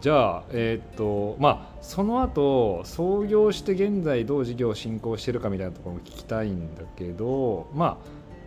[0.00, 7.96] じゃあえーっとまあその後創業して現在どう事業を進行してるかみたいなところも聞きたいんだけどまあ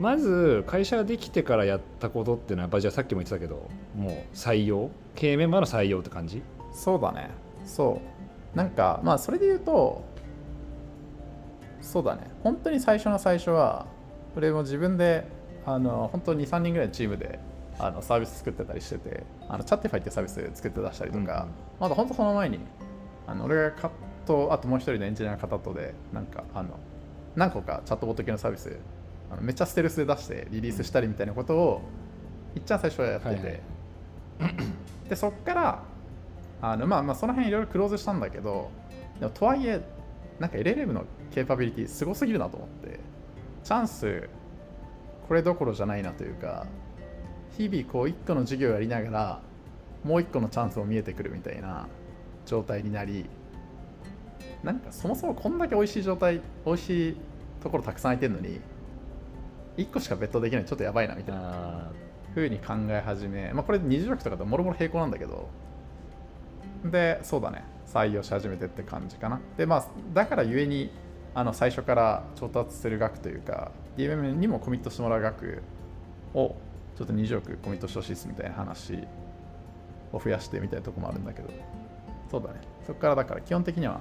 [0.01, 6.41] まず会社ができてからやったことっていうのはやっぱじゃあさっきも言ってたけどもう採用経営メンバーの採用って感じ？
[6.73, 7.29] そうだね。
[7.65, 8.01] そ
[8.53, 8.57] う。
[8.57, 10.03] なんかまあそれで言うと
[11.81, 12.31] そうだね。
[12.43, 13.85] 本当に最初の最初は
[14.35, 15.27] 俺も自分で
[15.67, 17.39] あの本当に23人ぐらいのチームで
[17.77, 21.47] あのサービス作ってたりしててあのチャッティファイっていうサービス作って出したりとか、
[21.79, 22.59] まだ本当その前に
[23.27, 23.91] あの俺がカッ
[24.25, 26.79] トあともう一人のエンジニアの方とでなんかあの
[27.35, 28.77] 何個かチャットボット系のサービス
[29.31, 31.81] あのめっちゃステルスで出してリリースしたりみたいなことを
[32.55, 33.61] いっちゃん最初はやってて、はいはい。
[35.09, 35.83] でそっから
[36.61, 38.69] あのまあまあその辺いろいろクローズしたんだけど
[39.19, 39.81] でもとはいえ
[40.39, 42.99] なんか LLM のケーパビリティすごすぎるなと思って
[43.63, 44.29] チャンス
[45.27, 46.65] これどころじゃないなというか
[47.57, 49.41] 日々こう1個の授業をやりながら
[50.03, 51.87] もう1個のチャンスも見えてくるみたいな
[52.45, 53.25] 状態になり
[54.63, 57.17] なんかそもそもこんだけ美味しい状態美味しい
[57.61, 58.59] ところたくさん空いてるのに
[59.77, 61.41] 1個しかベットできないちょっとやばいなみたいな。
[61.43, 61.91] あ
[62.33, 65.49] 風に考え始め、まあ、これ二重力とかともろもろ並行なんだけど。
[66.85, 67.63] でそうだね。
[67.87, 69.39] 採用し始めてって感じかな。
[69.57, 70.91] でまあだからゆえに
[71.35, 75.61] あの最初から調達する額というか DMM にもコミットしてもらう額
[76.33, 76.55] を
[76.97, 78.97] ちょっと20億コミットしてほしいですみたいな話
[80.11, 81.49] を増やしてみたいなとこもあるんだけど。
[82.29, 82.61] そうだね。
[82.87, 83.99] そこからだから基本的には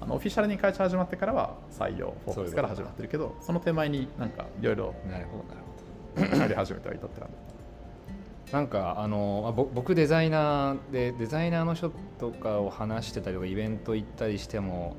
[0.00, 6.42] あのオフィシャルに会社始まってからは採用フォーカスから始まってるけどその手前になんかいろいろあなるほどなるほど。
[6.42, 8.52] や り始めてはいたって感じ。
[8.52, 14.94] なんかあの僕デザイナーでデザイナーの人とかを話してたりとかイベント行ったりしても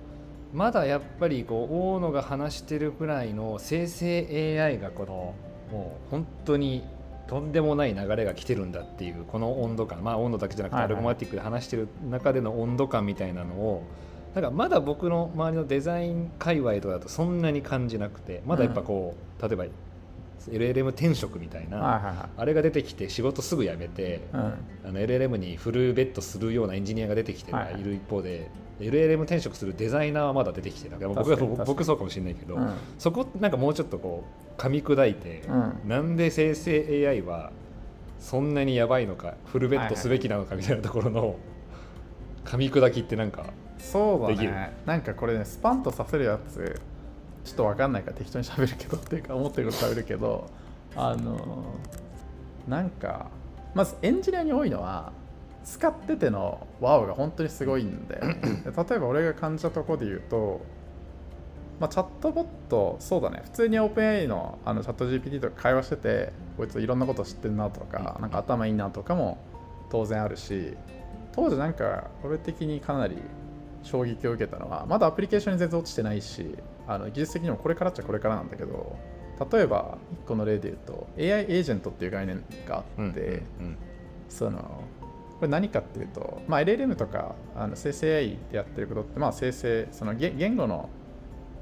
[0.54, 5.34] まだやっぱりこう大野が話してるくらいの生成 AI がこの
[5.72, 6.84] もう本当に
[7.28, 10.04] とんでもない流れが来てるんだっていうこの温度感。
[10.04, 10.94] まあ温度だけじゃなくてはいはい。
[10.94, 13.84] アルゴマティックで話してる中での温度感みたいなのを
[14.36, 19.66] なんかまだ僕の周りのデザイン界隈とかだとそんなに感じなくてまだやっぱこう、例えば
[20.50, 22.30] LLM 転職みたいな、はいはいはい。
[22.38, 24.40] あれが出てきて仕事すぐ辞めて、うん。
[24.40, 27.82] あの LLM にフルベットするようなエンジニアが出てきてはいはい。
[27.82, 32.74] いる一方で、LLM 転職するデザイナーはまだ出てきてない僕は僕そうかもしれないけど、うん。
[32.98, 34.24] そこなんかもうちょっとこ
[34.58, 35.90] う噛み砕いて、うん。
[35.90, 37.52] なんで生成 AI は
[38.20, 41.36] そんなにやばいのかフルベットすべきなのかみたいなところの
[42.46, 43.48] 噛み砕きってなんか
[43.80, 44.74] そうだね。
[44.86, 46.80] なんかこれねスパンとさせるやつ
[47.44, 50.50] ちょっと分かんないから適当に喋るけどっていうか思ってること喋るけど
[50.96, 51.66] あの
[52.68, 53.28] なんか
[53.74, 55.12] まずエンジニアに多いのは
[55.63, 60.62] 使っててのワオが本当にすごいん で例えば俺が感じたところで言うと
[61.80, 69.38] まあ、チャットボット、そうだね、普通に OpenAI のあのチャット GPT とか会話してて、こいついろんなこと知ってるなとか、なんか頭いいなとかも
[69.92, 70.76] 当然あるし、
[71.34, 73.18] 当時なんか俺的にかなり
[73.88, 76.56] 衝撃を受けたのは、まだアプリケーションに全然落ちてないし、
[76.88, 78.95] あの技術的にもこれからっちゃこれからなんだけど、
[79.52, 83.43] 例えば1個の例で言うと、AI エージェントっていう概念があって、
[84.30, 84.84] その
[85.39, 90.89] これ何かっていうと、まあ、LLM とかあの生成 AI でやってることって、まあ、生成その言言語の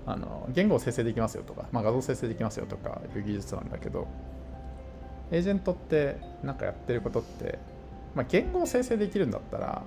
[0.07, 4.07] あの言語を生成できますよとか、まあ、画像生成できますよとかいう技術なんだけど
[5.31, 7.57] エージェントってなんかやってることって、
[8.13, 9.81] まあ、言語を生成できるんだったら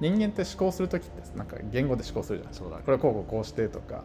[0.00, 2.54] 人間って思考するときってなんか言語で思考するじゃん。
[2.54, 2.82] そうだね。
[2.84, 4.04] これはこうこうこうしてとか。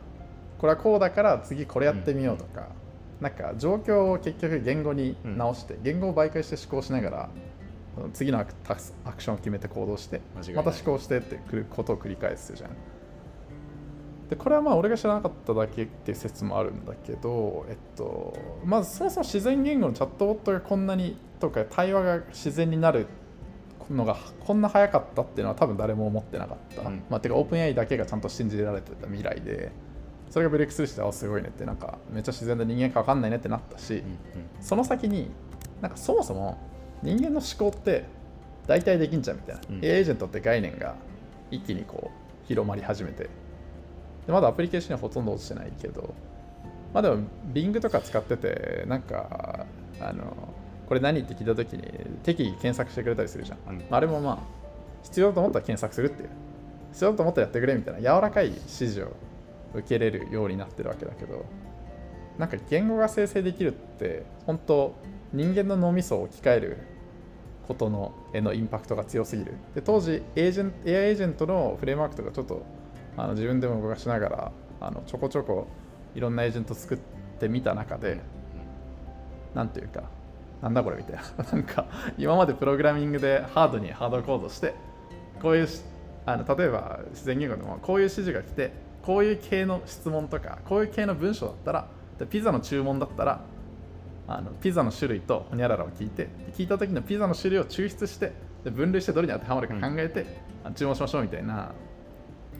[0.57, 2.69] これはこうだから次これやってみようとか、
[3.19, 7.29] なんか状況を結局言語に直して、言語を媒介して思考しながら
[8.13, 8.53] 次のアク
[9.03, 10.21] アクションを決めて行動して
[10.53, 12.71] また思考してってくることを繰り返すじゃん。
[14.29, 23.05] でこれはまあ俺が知らなかっただけっていう説もあるんだけど、えっと、まずそもそも自然言語のチャットボットがこんなにとか対話が自然になる
[23.89, 27.03] のがこんな早かったっていうのは多分誰も思ってなかった、うん。
[27.09, 29.71] まあ、てか OpenAI だけがちゃんと信じられてた未来で
[30.29, 34.17] それがブレイクスルーしてあすごいねってなんかめっちゃ自然で人間か分かんないねってなったし、うん
[34.61, 35.29] その先に
[35.81, 36.57] なんかそもそも
[37.03, 38.05] 人間の思考って
[38.65, 39.75] 大体できんじゃんみたいな、うん。
[39.81, 40.95] AI エージェントって概念が
[41.51, 43.29] 一気にこう広まり始めて。
[44.25, 46.13] でまだアプリケーションにはほとんど落ちてないけど
[46.93, 49.67] まあでも Bing とか使っててなんか
[49.99, 50.54] あの
[50.87, 51.19] これ何？
[51.19, 51.83] って聞いた時に
[52.23, 53.83] 適宜検索してくれたりするじゃん、うん。
[53.89, 54.37] あれもまあ
[55.03, 56.29] 必要だと思ったら検索するっていう。
[56.91, 59.11] 必要だと思ったらやってくれみたいな柔らかい指示を
[59.73, 61.43] 受けれるようになってるわけだけど
[62.37, 64.95] なんか言語が生成できるって本当
[65.33, 66.77] 人間の脳みそを置き換える
[67.67, 69.55] ことのへのインパクトが強すぎる。
[69.73, 72.63] で当時エージェン AI エージェントのフレームワークとかちょっと
[73.17, 75.67] あの自分でも動かしながらあのちょこちょこ
[76.15, 76.97] いろんなエージェント作っ
[77.39, 78.21] てみた中で、
[79.53, 80.03] なんていうか
[80.65, 81.21] なんだこれみたいな。
[81.53, 81.85] なんか
[82.17, 84.73] 今までプログラミングでハードにハードコードして
[85.39, 85.83] こういうし
[86.25, 88.73] あの例えば自然言語でもこういう指示が来て
[89.03, 93.41] こういう系の質問とかこういう系の文章だったらでピザの注文だったら
[94.27, 100.25] あのピザの種類とホニャララを聞いて聞いた時のピザの種類を抽出してで分類してどれに当てはまるか考えて、
[100.63, 101.73] あ注文しましょうみたいな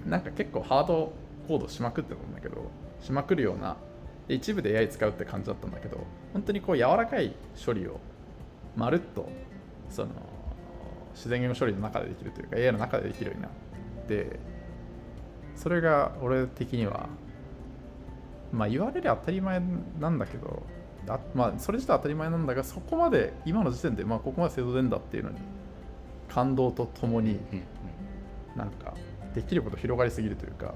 [0.06, 1.12] なんか結構ハード
[1.48, 2.70] コードしまくってるんだけど
[3.02, 3.78] しまくるような
[4.28, 5.98] で一部で AI 使うって感じだったんだけど
[6.34, 8.00] 本当にこう柔らかい処理を
[8.76, 9.30] まるっと
[9.90, 10.10] その
[11.14, 13.52] 自然言語処理の中でできるというか AI の中でできるようになっ
[14.08, 14.40] て
[15.56, 17.08] それが俺的には
[18.52, 19.62] まあ言われりゃ当たり前
[20.00, 20.64] なんだけど
[21.08, 25.38] あまあそれ自体当たり前なんだがそこまで今の時点でまあここまで精度出んだっていうのに
[26.28, 27.64] 感動とともにうん。
[28.56, 28.94] なんか
[29.34, 30.76] できること広がりすぎるというか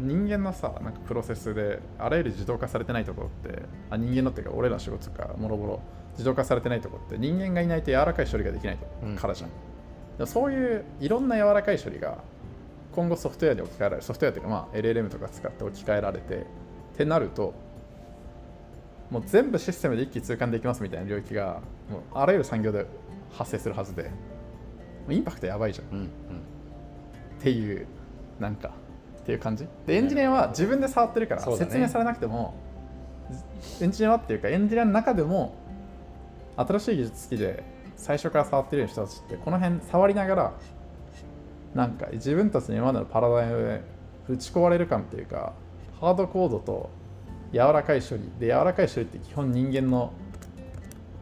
[0.00, 5.82] 人間のさなんかプロセスであらゆる自動化されてないところってあ人間のっていうか俺らの仕事とかもろもろ
[6.12, 12.18] 自動化されてないところって人間がいないと柔らかい処理ができないうんからじゃん、でもそういういろんな柔らかい処理が
[12.92, 17.54] 今後ソフトウェアに置き換えられるソフトウェアというかまあ LLM とか使って置き換えられてってなると
[19.10, 21.60] もう全部システムで一気通貫できますみたいな領域が
[21.90, 22.86] もうあらゆる産業で
[23.32, 24.10] 発生するはずで
[25.08, 25.96] インパクトやばいじゃん。
[25.96, 26.06] うんうん。
[26.06, 26.08] っ
[27.40, 27.86] ていう
[28.38, 28.72] なんか
[29.30, 29.66] っていう感じ。
[29.86, 32.54] でエンジニアは自分で触ってるから説明されなくても、
[33.80, 35.54] エンジニアはっていうかエンジニアの中でも
[36.56, 37.62] 新しい技術好きで
[37.96, 40.52] 最初から触ってる人たちってこの辺触りながら
[41.74, 43.82] なんか自分たちの今までのパラダイムで
[44.28, 45.52] 打ち壊れる感っていうか
[46.00, 46.90] ハードコードと
[47.52, 50.12] 柔らかい処理で柔らかい処理って基本人間の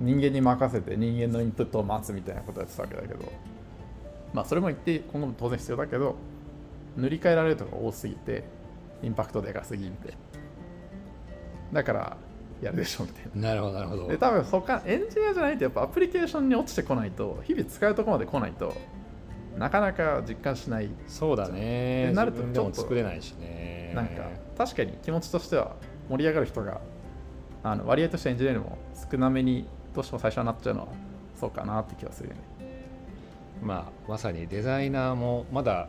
[0.01, 3.33] 人間に任せて人間のインプットを待つみたいなことをやってたわけだけど
[4.33, 6.17] まあそれも言って今後も当然必要だけど
[6.97, 8.45] 塗り替えられるとこが多すぎて
[9.03, 10.15] インパクトでかすぎんで
[11.73, 12.17] だから
[12.61, 13.49] やるでしょみたいな。
[13.51, 14.09] なるほどなるほど。
[14.09, 18.75] で多分他エンジニアじゃないとやっぱアプリケーションに落ちてこないと日々使うとこまで来ないと
[19.57, 20.91] なかなか実感しない。
[21.07, 22.13] そうだね。
[22.13, 23.93] なるとちょっと作れないしね。
[23.95, 25.77] なんか確かに気持ちとしては
[26.09, 26.81] 盛り上がる人が
[27.63, 28.79] あの割合としてエンジニアよりも
[29.11, 30.89] 少なめにどうしても最初はなっちゃうのは
[31.39, 32.41] そうかなって気がするよね。
[33.63, 35.89] まあまさにデザイナーもまだ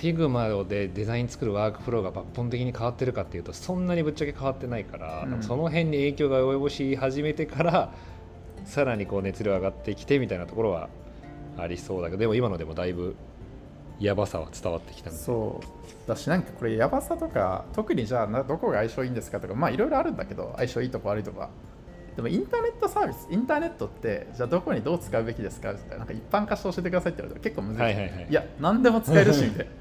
[0.00, 5.42] Figma でデザイン作るワークフローが抜本的に変わってるかっていうとそんなにぶっちゃけ変わってないから、うん。
[5.42, 7.92] その辺に影響が及ぼし始めてから
[8.64, 10.88] さらにこう熱量上がってきてみたいなところは
[11.56, 13.14] ありそうだけどでも今のでもだいぶ
[14.00, 21.50] やばさは伝わってきたそうだしなんかこれやばさとか特にじゃあなどこが相性いいんですかとかまあいろいろあるんだけど相性いいとこ悪いとか。
[22.16, 29.72] でもインターネットサービスインターネットってじゃあどこにどう使うべきですかみたいななんか一般化して教えてくださいって言われたら結構難しい、はいはいはいや何でも使えるしみたいな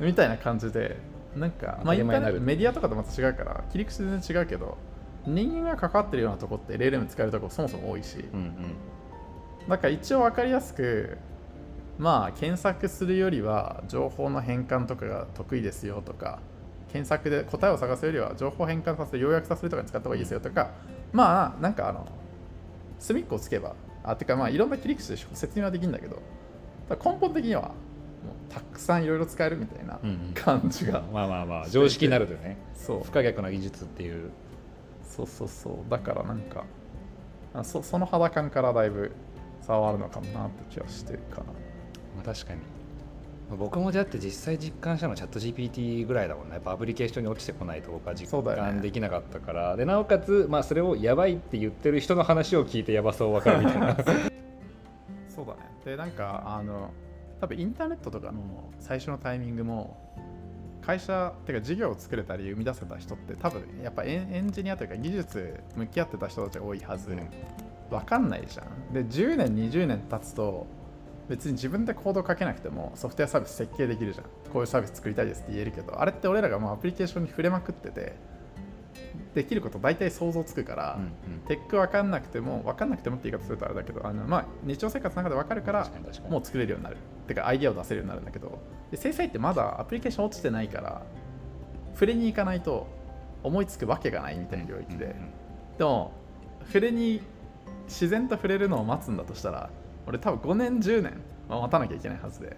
[0.00, 0.96] みたいな感じで
[1.36, 4.76] なんか、まあ、イメディアとかとまた違うから切り口全然違うけど
[5.26, 8.74] 人間が関わってるようなとこって LLM 使えるとこそもそも多いし、うんうん。
[9.68, 11.18] だから一応分かりやすく
[11.98, 16.40] まあ検索するよりは情報の変換とかが得意ですよとか
[16.92, 20.70] 検索で答えを探すよりは情報変換させる要約させるとかに使った方がいいですよとか
[21.12, 22.06] まあなんかあの
[22.98, 26.22] 隅っこをつけばあてかまあいろんな切り口で説明はできるんだけど
[27.04, 27.72] 根本的には
[28.48, 30.32] たくさんいろいろ使えるみたいなうんうん。
[30.34, 32.56] 感じが、まあまあまあ常識になるとね。
[32.74, 33.02] そう。
[33.04, 34.30] 不可逆な技術っていう。
[35.02, 35.90] そうそうそう。
[35.90, 36.64] だからなんか
[37.54, 39.12] あそその肌感からだいぶ
[39.60, 41.44] 差はあるのかもなって気はしてるかな。
[41.44, 41.52] ま
[42.20, 42.60] あ、確かに。
[43.48, 46.54] まあ僕もだって実際実感したのはチャット GPT ぐらいだもんね。
[46.54, 48.62] やっぱアプリケーションに落ちてこないと僕は実そうだよね。
[48.72, 53.96] 感できなかったから、でなおかつ、まあ、それをやばいって言ってる人の話を聞いてやばそう分かるみたいな。
[55.28, 55.58] そうだね。
[55.84, 56.90] で、なんか、あの、
[57.40, 58.40] 多分インターネットとかの
[58.78, 60.08] 最初のタイミングも、
[60.80, 67.28] 会社っていうか事業を作れたり生み出せた人って多分やっぱエンジニアというか技術向き合ってた人たちが多いはず、うん。
[67.90, 68.92] わかんないじゃん。
[68.94, 70.66] で10年20年経つと
[71.28, 74.24] 別に自分でコード書けなくてもソフトウェアサービス設計できるじゃん。
[74.50, 78.14] こういうサービス作りたいですって言えるけどあれって俺らがもうアプリケーションに触れまくってて
[79.34, 81.40] できること大体想像つくから、うんうん。
[81.46, 85.90] テック分かんなくても分かんなくてもって言い方するとあれだけどあの、まあ、日常生活の中で分かるから
[86.28, 86.96] もう作れるようになる。
[87.26, 88.58] てかアイディアを出せるようになるんだけど
[88.90, 91.02] で制裁ってまだアプリケーション落ちてないから
[91.92, 92.86] 触れに行かないと
[93.42, 95.16] 思いつくわけがないみたいな領域で、うんうん
[95.78, 96.12] でも
[96.66, 97.22] 触れに
[97.86, 99.70] 自然と触れるのを待つんだとしたら
[100.06, 102.56] 俺多分5年10年は待たなきゃいけないはずで。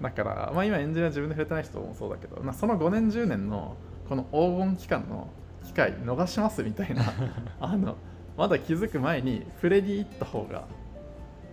[0.00, 3.76] だから、まあ、今エンジニア自分で触れてない人もそうだけど、まあ、その5年10年の
[4.08, 5.28] この黄金期間の
[5.64, 7.12] 機会逃しますみたいな。
[7.60, 7.96] あの
[8.36, 10.64] まだ気づく前に触れに行った方が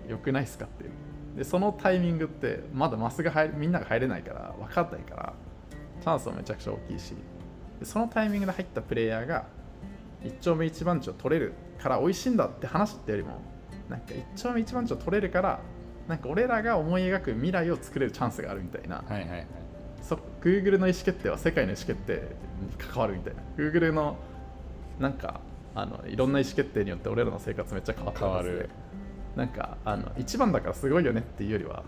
[0.07, 0.91] 良くないですかっていう。
[1.37, 5.33] でそのタイミングってまだマスが入るみんなが入れないから分かんないから
[6.01, 7.13] チャンスもめちゃくちゃ大きいし。
[7.79, 9.45] でそのタイミングで入ったプレイヤーが
[10.23, 13.41] 一丁目一番地を取れるから美味しいんだって話ってよりも
[13.89, 15.59] なんか一丁目一番地を取れるから
[16.07, 19.03] なんか俺らが思い描く未来を作れるチャンスがあるみたいな。
[19.07, 19.47] はいはいはい。
[20.01, 22.19] そ Google の意思決定は世界の意思決定に
[22.77, 23.41] 関わるみたいな。
[23.57, 24.17] Google の
[24.99, 25.41] なんか
[25.75, 28.69] あのいろんな意思決定によって俺らの生活めっちゃ変わったはずで変わる。
[29.35, 31.83] なんかあの一番だからすごいよねっていうよりは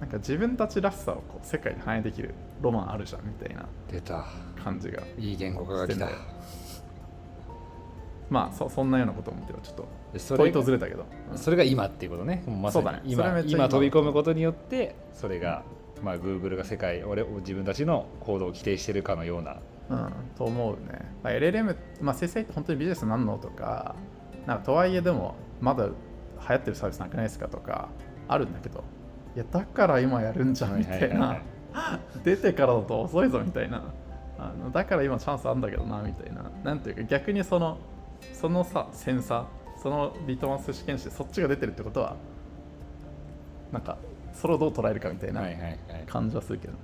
[0.00, 4.26] なんか自分たちらしさをこう世界に反映できるロマンあるじゃんみたいな出た。
[4.66, 6.08] 感じがいい言語化が来た。
[8.28, 11.38] まあそそんなようなことを思ってるちょっとでそ問いれがとずれたけど、うん。
[11.38, 12.42] それが今っていうことね。
[12.48, 12.82] まさに。
[12.84, 13.02] そうだね。
[13.04, 13.68] 今今。
[13.68, 15.62] 飛び込むことによってそれが、
[16.02, 19.58] まあ、Google が世界俺自分たちの行動を規定してるかのような
[19.88, 21.00] うん、と思うね。
[21.22, 23.94] まあ LLM、まあ、生成って本当にビジネスなんのとか、
[24.46, 25.92] なんかとはいえでも、まだ流
[26.48, 27.88] 行ってるサービスなくないですかとか、
[28.28, 28.84] あるんだけど、
[29.34, 31.40] いや、だから今やるんじゃんみたいはいはいは
[31.72, 33.82] な、出てからだと遅いぞみたいな、
[34.38, 37.78] あのだから今チャンスあるんだけどなみたいな、なんていうか、逆にその、
[38.32, 42.16] そのさ、センサー、そのリトマス試験紙でそっちが出てるってことは、
[43.72, 43.98] なんか、
[44.32, 45.78] それをどう捉えるかみたいなはいはいはい。
[46.06, 46.74] 感じはするけど、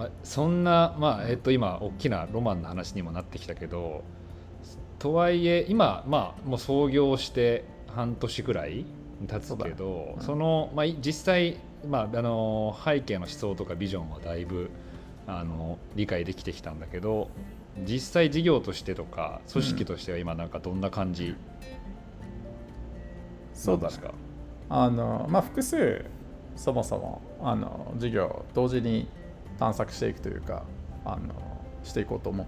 [0.00, 4.02] まあ、そんな、まあえっと、今大きなロマンの話にもなってきたけど
[4.98, 8.86] とはいえ今、まあ、もう創業して半年くらい
[9.28, 10.38] 経つけどそ,、うん。
[10.38, 14.70] の、まあ、い実際、まあ、あの背景の思想とかビジョンはだいぶ
[15.26, 17.28] あの理解できてきたんだけど
[17.86, 21.34] 実際事業としてとか組織としては今なんかどんな感じ
[23.52, 23.82] そうだね。
[23.82, 24.14] なんですか、
[24.70, 26.06] あのまあ、複数
[26.56, 29.06] そもそもあの事業を同時に
[29.60, 30.64] 探索していくというか
[31.04, 31.34] あの
[31.84, 32.46] していこうと思っ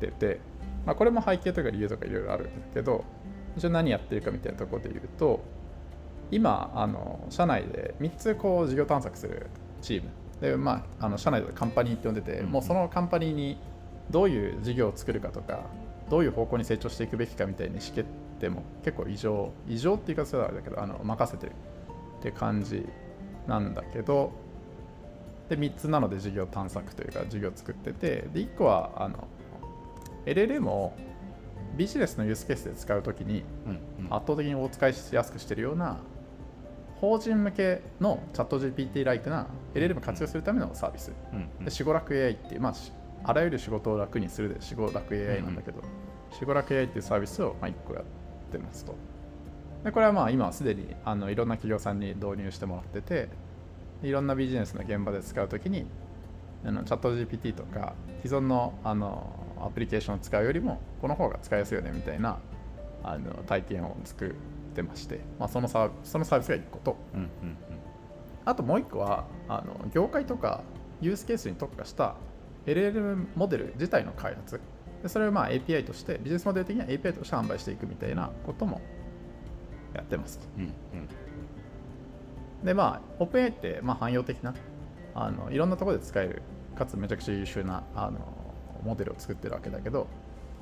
[0.00, 0.40] てて、
[0.86, 3.04] まあ、これも背景とか理由とかいろいろあるんだけど
[3.56, 5.40] 一応何やってるかみたいなところで言うと
[6.30, 9.46] 今あの社内で3つこう事業探索する
[9.82, 10.10] チーム。
[10.40, 13.58] で、まあ、あの社内でカンパニーって呼んでて、うんもうそのカンパニーに
[14.10, 15.62] どういう事業を作るかとか
[16.10, 18.04] どういう方向に成長していくべきかみたいに意思決
[18.40, 21.52] 定も結構異常異常って言い方するとあれだけどあの任せてる
[22.20, 22.86] って感じ
[23.46, 24.32] なんだけど
[25.48, 29.26] で3つなので事業探索というか事業を作っててで1個はあの
[30.26, 30.94] LLM を
[31.76, 33.44] ビジネスのユースケースで使うときに
[34.10, 35.98] 圧倒的にお使いしやすくしてるような
[37.00, 41.12] 法人向けのチャット GPT-like な LLM を活用するためのサービス。
[41.64, 42.92] で、しごらく AI っていう、まあ、し
[43.22, 45.80] あらゆる仕事を楽にするでしごらく AI なんだけど、
[46.36, 48.04] しごらく AI っていうサービスを、まあ、1個やっ
[48.50, 48.96] てますと。
[49.84, 53.28] でこれはまあ今すでにあのいろんな企業さんに導入してもらってて、
[54.02, 55.86] いろんなビジネスの現場で使うときに、
[56.64, 62.38] あのチャット GPT とか既存のあのアプリケーションを使うよりも、この方が使いやすいよねみたいな
[63.02, 67.28] あの体験を作ってまして、まあ、そのサーそのサービスが1個と、うんうん
[68.44, 70.62] あともう一個はあの業界とか
[71.02, 72.14] ユースケースに特化した
[72.64, 74.58] LLM モデル自体の開発。
[75.02, 78.80] でそれをまあ API としてビジネスモデル的には API として販売していくみたいなことも
[79.94, 80.40] やってます。
[80.56, 81.08] うんうん
[82.64, 84.54] でまあ OpenAI ってまあ汎用的な
[85.14, 86.42] あのいろんなところで使える
[86.76, 88.18] かつめちゃくちゃ優秀なあの
[88.84, 90.06] モデルを作ってるわけだけど、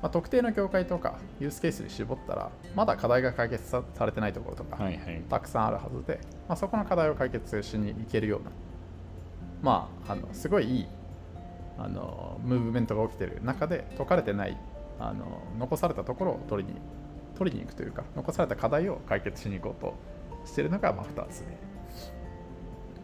[0.01, 5.23] まあ、特定の業界とかユースケースに絞ったらまだ課題が解決さされてないところとか、はいはい。
[5.29, 8.51] たくさんあるはずで、まあ、そこの課題を解決しに行けるような、
[9.61, 10.87] まあ、あのすごいいい
[11.77, 14.57] あのムーブメントが起きている中で解かれてない
[14.99, 16.79] あの残されたところを取りに
[17.37, 19.93] 取りに行くというか残された課題を解決しに行こうと
[20.45, 21.66] しているのがまあ2つ目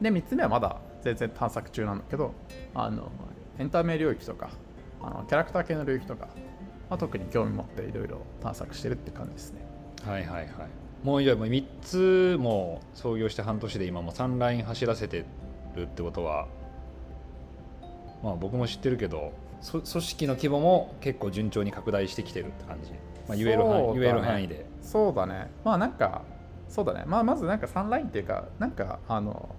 [0.01, 2.33] で3つ目はまだ全然探索中なんだけど
[2.73, 3.11] あの
[3.59, 4.49] エンタメ領域とか
[5.01, 6.27] あのキャラクター系の領域とか、
[6.89, 9.61] まあ、特に興味持っていろいろ探索してるって感じですね。
[10.05, 10.47] はいはいはい。
[11.03, 15.25] もういやもう3つも創業して半年で今もう3ライン走らせて
[15.75, 16.47] るってことは
[18.23, 19.33] まあ僕も知ってるけど
[19.63, 22.91] そ組織の規模も結構順調に拡大してきてるって感じ、
[23.27, 24.65] まあ、言える範囲、言える範囲で。
[24.81, 25.49] そうだね。
[25.63, 26.23] まあなんか、
[26.73, 27.03] そうだね。
[27.05, 29.55] まあまずなんか3ラインっていうか、なんかあの、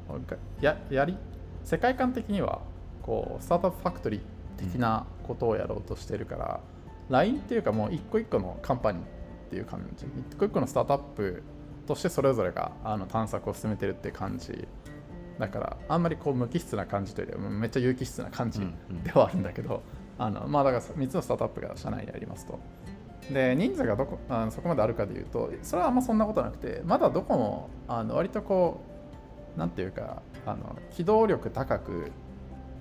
[0.61, 1.17] ややり、
[1.63, 2.61] 世界観的には、
[3.03, 4.21] こう、スタートアップファクトリー
[4.59, 6.61] 的なことをやろうとしてるから、
[7.09, 9.05] ラインっていうかもう一個一個のカンパニーっ
[9.49, 10.07] ていう感じ。
[10.29, 11.45] 一個一個のスタートアップ
[11.87, 14.67] としてそれぞれがあの探索を進めてるって感じ。
[15.39, 19.83] だから、あんまりこう無機質な感じというよりは、めっちゃ有機質な感じうんうんではあるんだけど、
[20.19, 22.59] あのまあだから3つのスタートアップが社内にありますと。
[23.31, 28.83] で人数がどこあのそこまであるかでいうとそれはあんまそんなことなくてまだどこもあの割とこ
[29.57, 32.13] うなんていうかあの機動力高く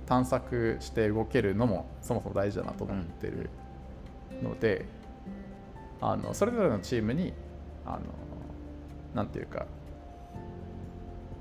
[0.06, 3.50] 探索して動けるのもそもそも大事だなと思ってる
[4.42, 4.86] ので、
[6.02, 7.34] あのそれぞれのチームに
[7.86, 8.00] あの
[9.16, 9.66] なんていうか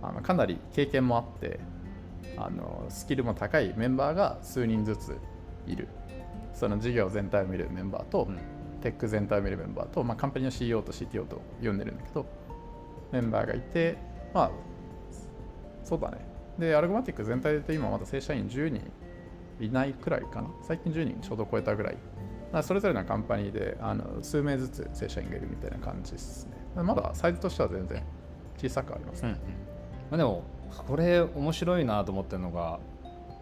[0.00, 1.59] あのかなり経験もあって
[2.36, 5.16] あのスキルも高いメンバーが数人ずつ
[5.66, 5.88] いる。
[6.55, 8.38] その事業全体を見るメンバーと、うん。
[8.83, 12.26] テック全体を見るメンバーと、まあ、カンパニーの CEO と CTO と呼んでるんだけど
[13.11, 13.97] メンバーがいて
[14.35, 14.51] まあ
[15.83, 16.18] そうだね。
[16.59, 18.83] でアルゴマティック全体で今まだ正社員10人
[19.59, 20.51] いないくらいかな。
[20.62, 21.97] 最近10人ちょうど超えたぐらい。
[22.53, 26.83] まあそれぞれのカンパニーであの数名ずつ正社員がいるみたいな感じですね。
[26.83, 28.03] まだサイズとしては全然
[28.59, 29.37] 小さくありますね、
[30.11, 30.43] あ、でも
[30.87, 32.80] これ面白いなと思ってるのが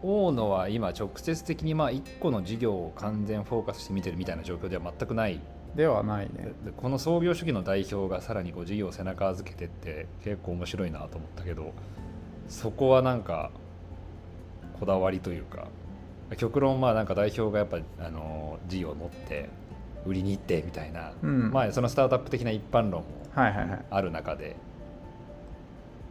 [0.02, 5.40] 大野は今直接的にまあ1個の事業を完全フォーカスして見てるみたいな状況では全くない。
[5.74, 6.52] ではないね。
[6.64, 11.72] でこの創業主義の代表がさらにこう事業を背中預けてって結構面白いなと思ったけど
[12.48, 13.50] そこはなんか
[14.78, 15.68] こだわりというか
[16.36, 19.48] 極論まあなんか代表がやっぱあの事業を持って
[20.06, 21.50] 売りに行ってみたいな、うん。
[21.50, 23.84] まあそのスタートアップ的な一般論もはいはいはい。
[23.90, 24.56] ある中で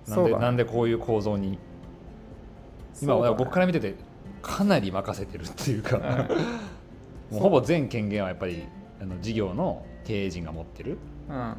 [0.08, 0.36] なんそうだね。
[0.36, 1.58] でなんでこういう構造に
[3.02, 3.36] 今そうだね。
[3.38, 3.96] 僕から見てて
[4.42, 6.28] かなり任せてるっていうか、うん
[7.32, 8.64] もうほぼ全権限はやっぱり
[9.02, 10.98] あの事業の経営陣が持ってる。
[11.30, 11.56] うん、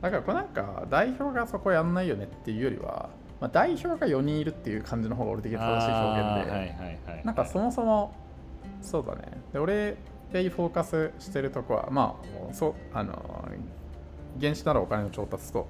[0.00, 8.14] だからこれなんか代表がそこやんないよねっていうよりは、まあ、代表が4人いるっていう感じの方が俺的に正しい表現で、はいはいなんかそもそも
[8.80, 9.22] そうだね。
[9.52, 9.96] で俺
[10.32, 12.16] でフォーカスしてるとこはま
[12.50, 13.44] あそうあの
[14.40, 15.66] 原資ならお金の調達と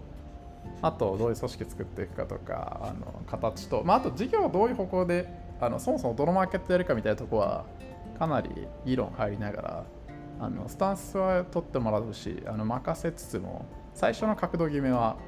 [0.82, 5.28] あとどういう組織作っていくかとかあの形と、まあ、あと事業をどういう方向で
[5.60, 7.66] あのそもそもどのマーケットやるかみたいなとこは
[8.18, 8.50] かなり
[8.84, 9.84] 議論入りながら
[10.40, 15.18] あのスタンスは取ってもらうしあの任せつつも最初の角度決めは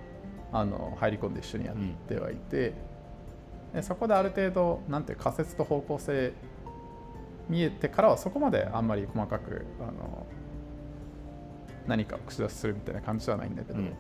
[0.53, 1.76] あの入り込んで一緒にやっ
[2.09, 2.74] てはいて、
[3.74, 6.33] でそこである程度なんていう仮説と方向性
[7.49, 10.26] 見えてからはそこまであんまり細かくあの
[11.87, 13.95] 何かを口出しするみたいな感じではないんだけど、うんうん。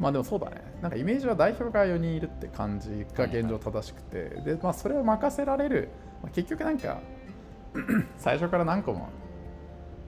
[0.00, 0.62] まあでもそうだね。
[0.80, 5.90] なんかイメージは代表が4人いるって感じが現状正しくて、でまあそれを任せられる、
[6.22, 7.00] まあ結局なんか
[8.16, 9.10] 最初から何個も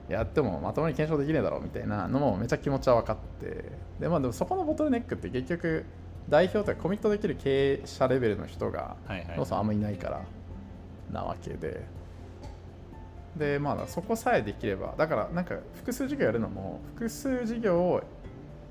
[0.09, 3.71] やってもまともに検証できねえだろうみたいなのもめちゃ気持ちは分かって。
[3.99, 5.85] でまあでもそこのボトルネックって結局
[6.27, 9.27] 代表とかコミットできる経営者レベルの人がはいはい。
[9.35, 10.21] そもそもあんまりいないから
[11.11, 11.85] なわけで。
[13.37, 18.03] でまあそこさえできればだからなんか複数事業やるのも複数事業を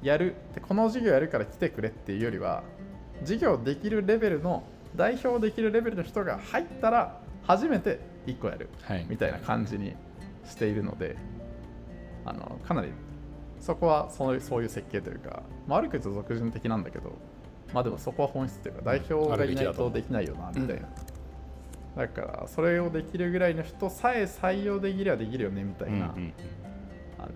[0.03, 2.63] やるでこの事業やるから来てくれっていうよりは
[3.23, 4.65] 事業できるレベルの
[4.97, 9.07] 代表できるレベルの人が入ったら初めて1個やるはい。
[9.09, 9.95] みたいな感じに
[10.45, 11.17] しているので
[12.25, 12.89] あのかなり
[13.61, 17.13] そこはそういうそういう設計というか、まあ、悪く言うと俗人的なんだけど
[17.73, 20.89] まあでもそこは本質というか代表がいないとできないよなみたいな、
[21.97, 26.33] だからそれをできるぐらいの人さえ採用できればできるよねみたいな、うんうん。
[27.19, 27.29] あの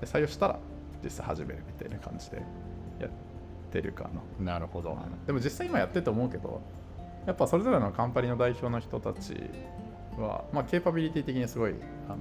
[0.00, 0.58] で採用したら
[1.02, 2.36] 実際始めるみたいな感じで
[3.00, 3.10] やっ
[3.70, 4.10] てるかな。
[4.38, 4.96] うんなるほど。
[5.26, 6.60] でも実際今やってて思うけど
[7.26, 9.34] やっぱそれぞれのカンパニーの代表の人たち
[10.18, 11.74] は、まあ、ケーパビリティ的にすごい
[12.08, 12.18] あの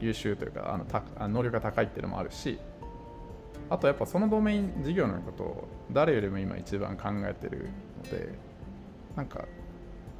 [0.00, 2.58] 優秀というかあのた能力が高いっていうのもあるし
[3.70, 7.68] あとやっぱそのドメイン事業のことを誰よりも今一番考えてる
[8.04, 8.28] ので
[9.16, 9.44] なんか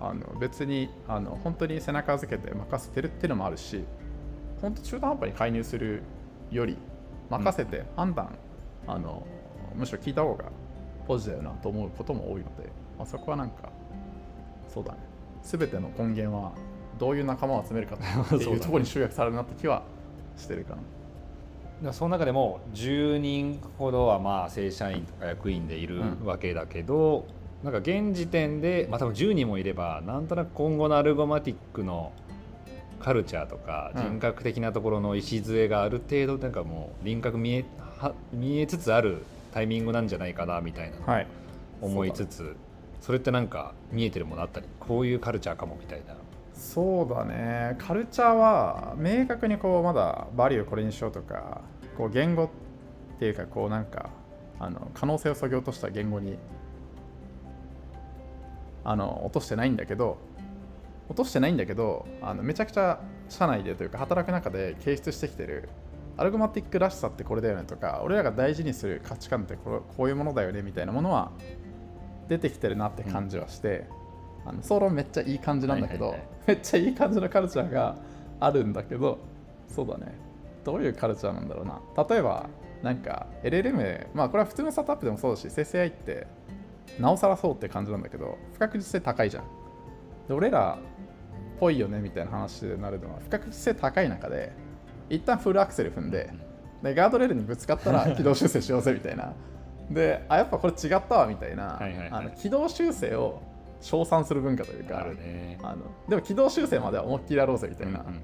[0.01, 3.85] あの別にあの本当に背中預けて任せてるっていうのもあるし
[4.61, 6.03] 本当中途半端に介入する
[6.51, 6.77] より
[7.31, 8.31] 任せて判断、
[8.87, 9.27] あの
[9.75, 10.47] むしろ聞いた方が
[11.07, 13.71] ポジだよなと思うことも多いので、まあ、そこはなんか
[14.69, 14.99] そうだね。
[15.43, 16.53] 全ての根源は
[16.99, 17.99] どういう仲間を集めるかっ
[18.29, 19.83] ていう ところに集約されるなって気は
[20.37, 20.77] してるか
[21.83, 21.93] な。
[21.93, 26.27] その中でも10人ほどはまあ正社員とか役員でいるうん。
[26.27, 27.25] わけだけど、
[27.63, 32.13] なんか現時点で、まあ、多分10人もいればなんとなく今後のアルゴマティックの
[33.01, 34.03] カルチャーとかうん。
[34.03, 37.65] 人格的なところの礎がある程度なんかもう輪郭見え
[37.99, 39.23] は見えつつある
[39.53, 41.25] タイミングなんじゃないかなみたいな
[41.81, 42.57] 思いつつ、
[43.01, 46.15] それってなんか見えてるものあったりこういうカルチャーかもみたいな。
[46.55, 47.77] そうだね。
[47.79, 51.61] カルチャーは明確にこうまだバリューこれにしようとか
[51.97, 52.49] こう言語っ
[53.19, 54.11] ていうかこうなんか
[54.61, 56.37] あの可能性をそぎ落とした言語に
[58.85, 60.19] あの落としてないんだけど
[61.09, 65.69] 落としてないんだけどあのめちゃくちゃ社内でというか働く中で形出してきてる
[66.17, 71.31] アルゴマティックらしさってこれだよねとか俺らが大事にする価値観ってこれこういうものだよねみたいなものは
[72.29, 73.87] 出てきてるなって感じはして、
[74.45, 76.15] あの総論めっちゃいい感じなんだけど、
[76.47, 77.97] めっちゃいい感じのカルチャーが
[78.39, 79.19] あるんだけど
[79.69, 80.15] そうだね。
[80.65, 81.81] どういうカルチャーなんだろうな。
[82.09, 82.49] 例えば
[82.83, 86.27] なんか LLM まあこれは普通のスタートアップでもそうだし生成 AI って
[86.99, 89.45] なおさらそうって感じなんだけど不確実性高いじゃん。
[90.29, 90.98] で俺らっ
[91.59, 94.53] ぽいよねみたいな話になるのは不確実性高い中で
[95.11, 96.31] 一旦フルアクセル踏んで
[96.83, 99.33] でガードレールにぶつかったら軌道修正しようぜみたいな
[99.91, 101.81] であやっぱこれ違ったわみたいな
[102.11, 103.43] あの軌道修正を
[103.81, 105.59] 称賛する文化というかあね。
[105.63, 108.23] あのでも軌道修正までは思いっきりやろうぜみたいな、うんうん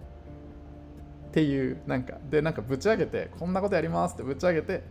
[1.34, 4.84] っていうなんかでなんかぶち上げてこんなことやりますってぶち上げて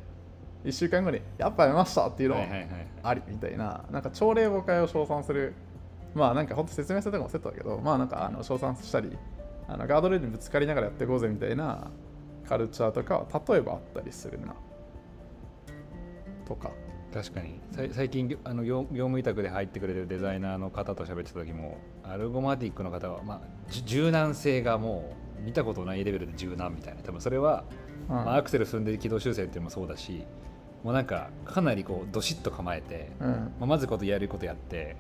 [0.66, 2.46] 1週間後にやっぱやめましたっていうのをは
[3.02, 5.54] ありみたいななんか朝礼誤解を称賛する
[6.16, 9.18] まあなんかほんと説明するとかもセットだけどまあなんかあの称賛したり
[9.68, 11.89] あのガードレールにぶつかりながらやっていこうぜみたいな
[12.47, 14.53] カルチャーとかは例えばあったりするな。
[16.45, 16.72] とか。
[17.14, 17.59] 確かに。
[17.91, 23.41] 最近あの業業務委託で入ってくれるデザイナーの方と喋ってた時もアルゴマティックの方は、まあ、
[23.86, 27.03] 柔軟性がもう見たことないレベルで柔軟みたいな。
[27.03, 27.64] 多分それは、
[28.09, 28.16] うん。
[28.16, 30.26] まあ、アクセル踏んで軌道修正っていうのもそうだし
[30.84, 34.97] もうなんかかなりこうどしっと構えて、うんまあ、まずことやることやって、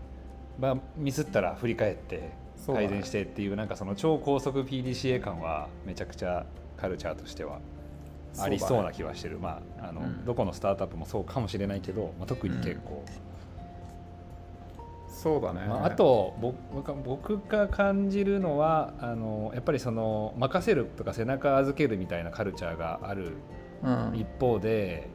[0.59, 2.31] まあ、ミスったら振り返って
[2.65, 6.45] 改善してっていうなんかその超高速 PDCA 感はめちゃくちゃ
[6.77, 7.59] カルチャーとしては
[8.39, 10.25] ありそうな気はしてる、まああのうん。
[10.25, 13.03] どこのスタートアップもそうかもしれないけど、まあ、特に結構、
[15.07, 23.33] そうだね、まあ、あと僕僕が感じるのはあのやっぱりその任せるとか背中預けるみたいなカルチャーがある
[23.83, 24.11] うん。
[24.15, 25.09] 一方で、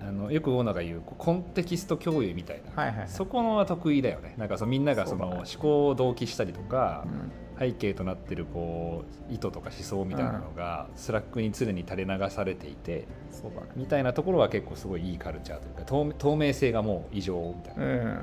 [0.00, 3.08] あのよくオーナーが言うコンテキスト共有みたいな、はいはいはい。
[3.08, 4.34] そこのは得意だよね。
[4.38, 7.32] なんかそのみんながその思考を同期したりとか、うん。
[7.58, 13.66] 背景となってるこう意図とか思想みたいなのが、 Slack に常に垂れ流されていてそうだね。
[13.74, 17.84] みたいなところは結構すごいいいカルチャーというか透透明性がもう異常みたいな。
[17.84, 18.18] うん。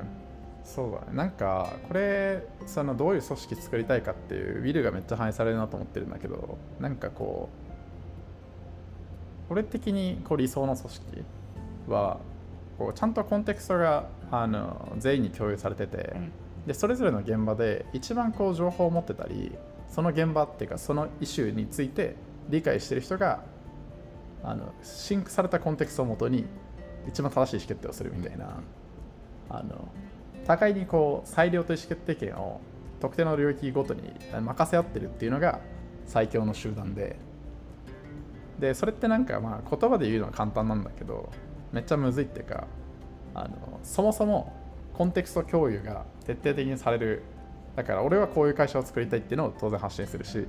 [0.64, 1.16] そうだね。
[1.16, 7.50] なんかこれそのどういう組織作りたいかっていう will がめっちゃ反映されるなと思ってるんだけどなんかこ
[9.50, 11.24] う俺的にこう理想の組織
[11.88, 12.18] は
[12.78, 16.32] こうちゃんとコンテクストがあの全員に共有されてて、うん。
[16.66, 19.52] でそれぞれの現場で一番こう情報を持ってたり
[19.88, 22.16] その現場っていうかそのイシューについて
[22.48, 23.44] 理解してる人が
[24.42, 26.44] あのシンクされたコンテクストをもとに
[27.08, 28.60] 一番正しい意思決定をするみたいな、
[29.48, 29.88] あの
[30.44, 32.60] 互いにこう裁量と意思決定権を
[33.00, 35.60] 特定の領域ごとに任せ合ってるっていうのが
[36.04, 37.16] 最強の集団で。
[38.58, 41.30] でそれってなんかまあ言葉で言うのは簡単なんだけど
[41.72, 42.66] めっちゃむずいっていうか
[43.34, 44.52] あのそもそも
[44.94, 47.22] コンテクスト共有が徹底的にされる
[47.74, 50.46] だから俺はこういう会社を作りたいっていうのを当然発信するし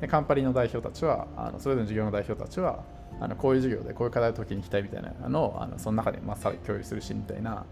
[0.00, 2.82] でカンパニーの代表たちはあのそれぞれの事業の代表たちは
[3.20, 7.64] あのこういう事業でこういう課題を解きに行きたいみたいなのをあのその中でまあさ共有するしみたいな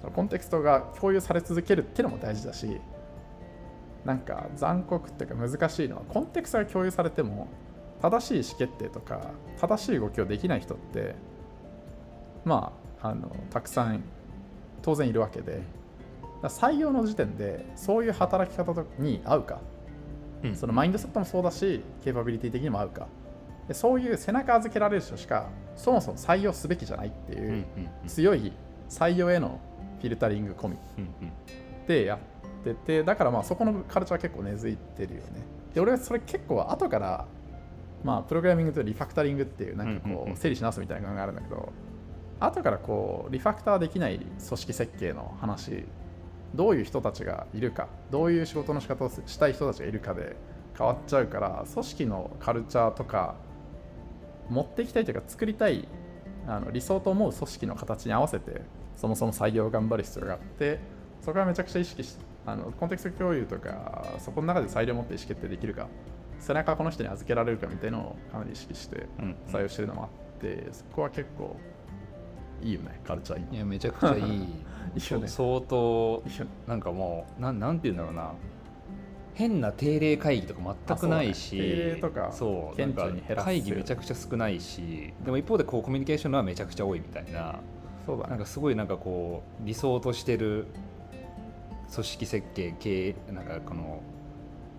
[0.00, 2.80] そのコンテクストが共有され続けるっていうのも大事だし
[4.06, 7.48] なんか残酷っていうか難しいのはコンテクストが共有されても
[8.00, 9.30] 正しい意思決定とか
[9.60, 11.14] 正しい動きをできない人って
[12.46, 12.72] ま
[13.02, 14.02] ああのたくさん
[14.80, 15.60] 当然いるわけで
[16.44, 19.60] 採用の時点でそういう働き方とに合うか。
[20.44, 20.56] うん。
[20.56, 23.08] そのマインドセットもそうだしケーパビリティ的にも合うか。
[23.66, 27.66] でそういう背中預けられる人しかそもそも採用すべきじゃないっていう、
[28.06, 28.52] 強い
[28.88, 29.60] 採用への
[29.98, 30.76] フィルタリング込み
[31.88, 32.18] でやっ
[32.62, 35.42] ててだからまあそこのカルチャーは結構根付いてるよね。
[35.74, 37.26] で俺はそれ結構後から
[38.04, 41.72] まあプログラミングとリファクタリングっていうなんかこう整理し直すみたいな考えがあるんだけど
[42.40, 45.84] 後からこうリファクターできない組織設計の話
[46.54, 50.36] どういう人たちがいるかどういう仕事の仕方をしたい人たちがいるかで
[50.76, 53.34] 変わっちゃうから組織のカルチャーとか
[54.48, 55.88] 持っていきたいというか作りたい
[56.46, 58.62] あの理想と思う組織の形に合わせて
[58.96, 60.78] そもそも採用を頑張る必要があって
[61.20, 62.16] そこはめちゃくちゃ意識し
[62.46, 65.88] あのコンテクスト共有とかそこの中で裁量を持って意思決定できるか
[66.38, 69.08] 背中をこの人に預けられるかみたいなのをかなり意識して
[69.48, 71.56] 採用してるのもあってそこは結構
[72.62, 73.54] いいよねカルチャー今。
[73.54, 74.22] いやめちゃくちゃいい。
[74.24, 74.28] い
[74.98, 75.28] いよね。
[75.28, 76.22] 相当
[76.66, 78.32] なんかもうなんなんて言うんだろうな。
[79.34, 81.62] 変な定例会議とか全くないしね。
[81.62, 83.44] 定例とかそうなんかに減らす。
[83.44, 87.60] 会議めちゃくちゃ少ないしでも一方でこうコミュニケーションのはめちゃくちゃ多いみたいな。
[88.06, 88.30] そうだね。
[88.30, 90.66] なんかすごいなんかこう理想としてる
[91.92, 94.00] 組織設計経営なんかこの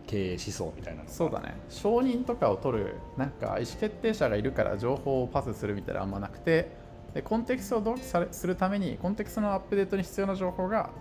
[0.08, 1.56] 経営思想みたいなそうだね。
[1.70, 6.72] 承認とかを取るなんか意思決定者がいるから情報をパスするみたいなのあんまなくて
[7.18, 10.92] でコンテクストを同期されするためにコンテクストのアップデートに必要な情報が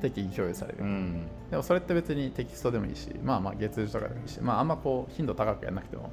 [0.00, 1.26] 適宜共有される、うん。
[1.50, 6.04] でもそれって別にテキストでもいいしまあまあ月次とかでもいいしまああんまこう頻度高くやらなくても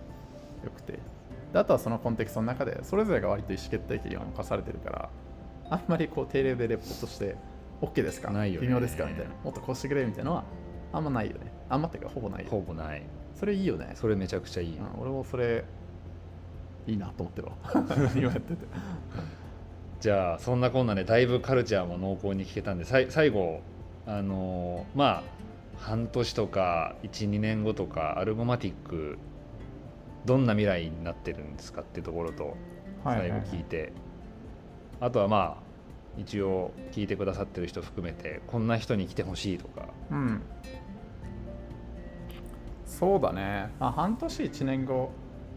[0.64, 0.94] よくて。
[1.54, 5.10] であとはそのコンテクストの中でそれぞれが割と意思決定権が任されてるから
[5.70, 7.36] あんまりこう定例でレポートして
[7.80, 8.32] OK ですか？
[8.32, 8.68] ないよね。
[8.68, 9.06] 微妙ですか？
[9.06, 9.36] みたいな。
[9.44, 10.46] もっとこうしてくれみたいなのは
[10.92, 11.54] あんまないよね。
[11.70, 13.04] あんまっていうかほぼないよほぼない。
[13.36, 13.92] それいいよね。
[13.94, 15.64] それめちゃくちゃいい、うん、俺もそれ
[16.88, 17.54] いいなと思ってるわ。
[18.16, 18.66] 今やってて
[20.04, 23.62] じゃあそんなこんなでだいぶカルチャーも濃厚に聞けたんでさい最後
[24.06, 25.24] あのーまあ
[25.78, 29.18] 半年とか12年後とかアルゴマティック
[30.26, 32.58] どんな未来になってるんですかっていうところと
[33.06, 33.94] 最後聞いて、
[35.00, 39.88] あとはまあ一応聞いてくださってる人含めてこんな人に来てほしいとか。
[40.12, 40.42] うん。
[42.86, 45.12] そうだね、まあ、半年1年後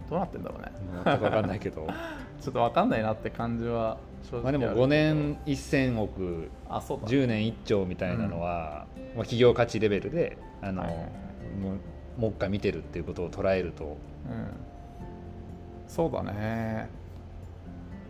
[0.09, 0.73] どうなってんだろうね。
[1.05, 1.87] 全く分かんないけど。
[2.41, 3.99] ちょっと分かんないなって感じは
[4.33, 4.85] まあでもるけど。
[4.85, 7.17] 5年1000億あそうだね。
[7.17, 10.91] 10年1兆みたいなのは、まあ、企業価値レベルであの、はい
[11.61, 13.85] もうもう一回見てるっていうことを捉えると。
[13.85, 13.97] うん。
[15.87, 16.89] そうだね。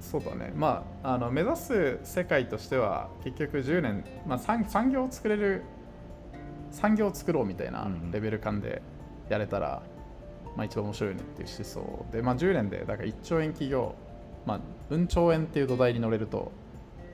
[0.00, 0.52] そうだね。
[0.54, 5.64] まああの目指す世界としては結局10年、まあ、産産業を作れる
[6.70, 8.82] 産業を作ろうみたいなうんレベル感で
[9.28, 9.82] やれたら、
[10.56, 13.94] まあ、一番面白いねっていう思想で、まあ、10年でだから1兆円企業、
[14.46, 16.52] まあ、うん兆円っていう土台に乗れると、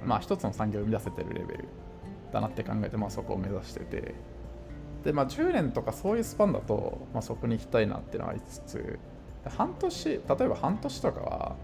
[0.05, 1.65] まあ、一つの産業を生み出せてるレベル
[2.33, 4.15] だなって考えて、まあ、そこを目指してて。
[5.05, 8.99] で、まあ、10年とかそういうスパンだと、まあ、そこに行きたいなっていうのはありつつ
[9.49, 11.57] 半年例えば半年とかは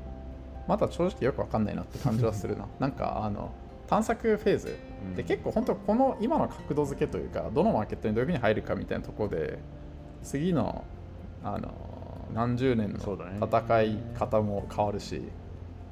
[0.67, 2.67] まだ正直よくわかんないなって感じはするな。
[2.79, 3.53] なんかあの
[3.87, 4.77] 探索フェーズ。
[5.17, 9.61] で結構本当この今の角度付けというかどのマーケットにどういうふうに入るかみたいなところで
[10.23, 10.85] 次の
[11.45, 11.71] あの
[12.35, 15.23] 何十年の戦い方も変わるし、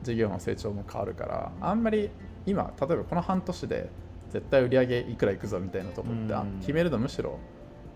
[0.02, 2.10] 事業の成長も変わるからあんまり
[2.46, 3.90] 今例えばこの半年で
[4.30, 6.60] 絶対売り上げいくらいくぞみたいなとこってあうん。
[6.60, 7.38] 決めるのむしろ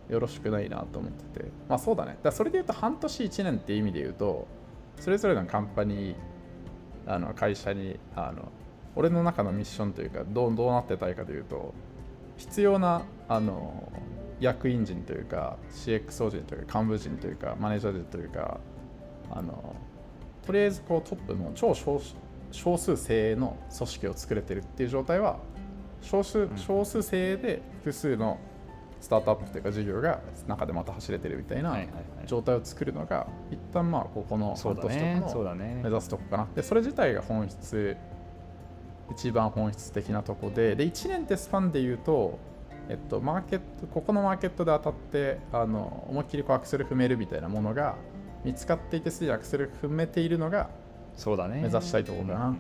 [0.09, 2.19] よろしくないなと思っててまあそうだね。
[2.23, 4.49] だそれで言うと半年1年っていう意味で言うと
[4.99, 6.15] それぞれのカンパニー
[7.07, 8.51] あの会社にあの
[8.97, 11.75] 俺の中のミッションというかどうどうなってたいかというと
[12.37, 13.91] 必要なあの
[14.41, 18.59] 役員陣というか CXO 陣というか幹部陣というかマネージャー陣というか
[19.31, 19.77] あの
[20.51, 22.03] とりあえずこうトップの超少
[22.51, 25.39] 少数精鋭の組織を作れてるっていう状態は
[26.03, 28.41] 少数少数精鋭で複数の
[29.01, 31.79] スタートアップというか事業が中でまた走れてるみたいな
[32.27, 35.21] 状態を作るのが一旦まあここのそうだ半年とね。
[35.21, 36.49] かの目指すとこかな。
[36.53, 37.97] でそれ自体が本質
[39.13, 42.41] 一番本質的なとこでで1年ってスパンで言うと、
[42.89, 47.95] えっと、マーケットここのマーケットで当たってあの思いっきりこうアクセル踏めるみたいなものが
[48.45, 50.71] 見つかっていてすでにアクセル踏めているのが、
[51.17, 51.61] そうだね。
[51.63, 52.47] 目指したいところかな。
[52.49, 52.59] うん。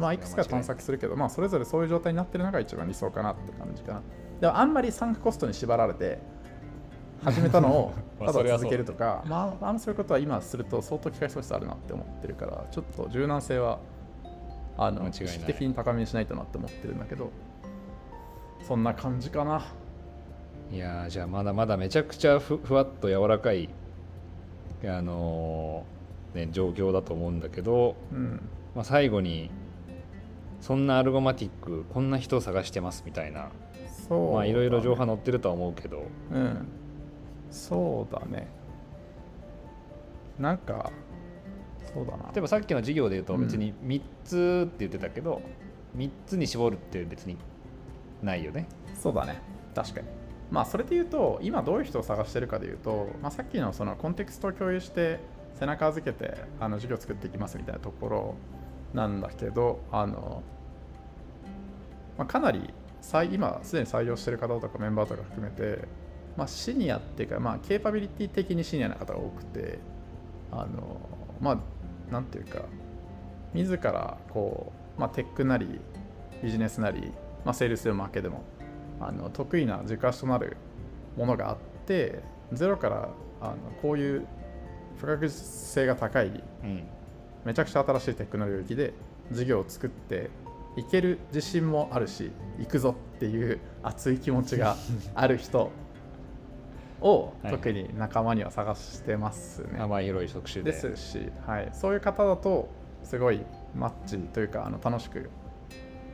[0.00, 4.02] まあ、いくつか探索するけど、まあ、それぞれそういう状態になってるのが一番理想かなって感じかな。
[4.40, 6.18] でもあんまりサンクコストに縛られて
[7.24, 13.78] 始めたのを まあただ続けるとか、まあ、あのそういうことは今すると相当機会喪失あるなって思ってるからちょっと柔軟性は
[14.76, 17.30] あの意識的に高めにしないとなって思ってるんだけど
[18.66, 19.62] そんな感じかな。
[20.70, 23.70] いやーじゃあまだまだめちゃくちゃふふわっと柔らかい
[24.84, 25.96] あのー
[26.36, 28.40] ね、状況だと思うんだけど、うん。
[28.74, 29.50] まあ、最後に
[30.60, 33.50] そんなアルゴマティックこんな人を探してますみたいな
[34.10, 36.04] まあいろいろ情報載ってるとは思うけど。
[36.32, 36.66] うん。
[37.50, 38.48] そうだね。
[40.38, 40.92] なんか
[41.92, 42.24] そうだな。
[42.32, 43.40] 例えばさっきの授業で言うとうん。
[43.40, 45.42] 別に3つって言ってたけど、
[45.96, 47.36] 3つに絞るって別に
[48.22, 48.68] ないよね。
[48.94, 49.40] そうだね。
[49.74, 50.06] 確かに
[50.50, 55.18] まあそれで言うと今どういう人を探してるかで言うと、まあ、さっきのそのコンテクストを共有して
[55.58, 58.34] 背中預けてあの授業作っていきますみたいなところ
[58.94, 60.42] なんだけどあの、
[62.18, 62.72] まあ、かなり
[63.30, 65.86] 今すでに採用してる方とかメンバーとか含めて、
[66.36, 69.78] まあ、シニアっていうか、まあ、ケーパビリティ的にシニアな方が多くて
[70.50, 71.00] あの
[71.40, 72.62] まあなんていうか
[73.54, 75.80] 自らこう、まあ、テックなり
[76.42, 77.12] ビジネスなり、
[77.44, 78.42] まあ、セールスでも負けでも
[79.00, 80.56] あの得意な軸足となる
[81.16, 82.20] ものがあって
[82.52, 83.08] ゼロから
[83.40, 84.26] あのこういう
[84.98, 86.84] 不確実性が高いうん
[87.44, 88.92] めちゃくちゃ新しいテックの領域で
[89.30, 90.30] 事業を作って
[90.76, 94.76] いける自信もあるし行くぞっていう熱い気持ちが
[95.14, 95.70] ある人
[97.00, 97.52] をはい。
[97.52, 99.78] 特に仲間には探してますね。
[99.78, 100.72] 幅広い職種で。
[100.72, 102.68] ですし、はい、そういう方だと
[103.04, 103.44] すごい
[103.74, 105.30] マッチというかあの楽しく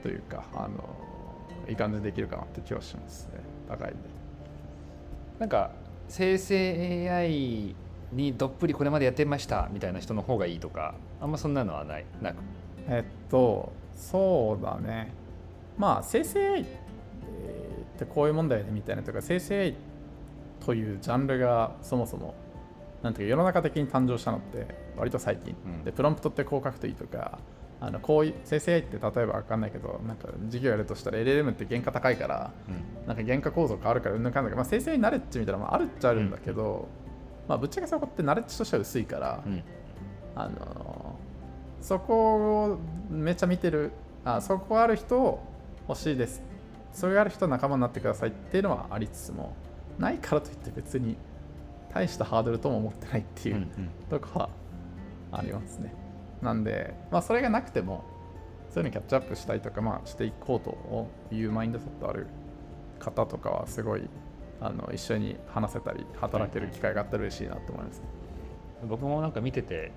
[0.03, 0.85] というかあの
[1.69, 3.41] いい感じでできるかなって気はしますね。
[3.69, 3.97] 高いんで。
[5.39, 5.73] なんか
[6.09, 7.75] 生成 AI
[8.13, 12.37] にどっぷりこれまでやってましたみたいな人の方がいいとかあんまそんなのはないなく。
[12.89, 15.13] えっとそうだね。
[15.79, 16.65] まあ生成 AI っ
[17.99, 19.77] てこういう問題でみたいなとか生成 AI
[20.61, 22.35] というジャンルがそもそも
[23.03, 25.85] なんていうか世の中的に誕生したのって割と最近、うん。
[25.85, 27.39] でプロンプトってこう書くといいとか
[27.85, 33.07] あのこういう生成 AI って例えば分かんないけどなんか授業やるとしたら LLM って原価高いからうん。
[33.09, 36.87] なんか原価構造変わるからうんぬんかんだけど、まあ、生成ナレッジみたいなのもあるっちゃあるんだけど、
[37.49, 39.65] まあ、ぶっちゃけそこってナレッジとしては薄いから、うん。
[40.37, 41.19] あの
[41.81, 42.79] そこを
[43.11, 43.91] めっちゃ見てる
[44.25, 45.43] あそこある人を
[45.89, 46.41] 欲しいです。
[46.93, 49.57] そういうある人仲間になってくださいっていうのはありつつも
[49.99, 51.17] ないからといって別に
[51.93, 53.91] 大したハードルとも思ってないっていう、うん。
[54.09, 54.51] とこは
[55.33, 56.02] ありますね
[56.43, 58.05] なんでまあそれがなくても
[58.69, 62.27] そういうのにキャッチアップしたいとかまあしていこうというマインドセットある
[62.99, 64.09] 方とかはすごい
[64.61, 68.01] あの一緒に話せたり働ける機会があったら嬉しいなと思います。
[68.01, 68.07] ね
[68.89, 69.93] 僕もなんか見てて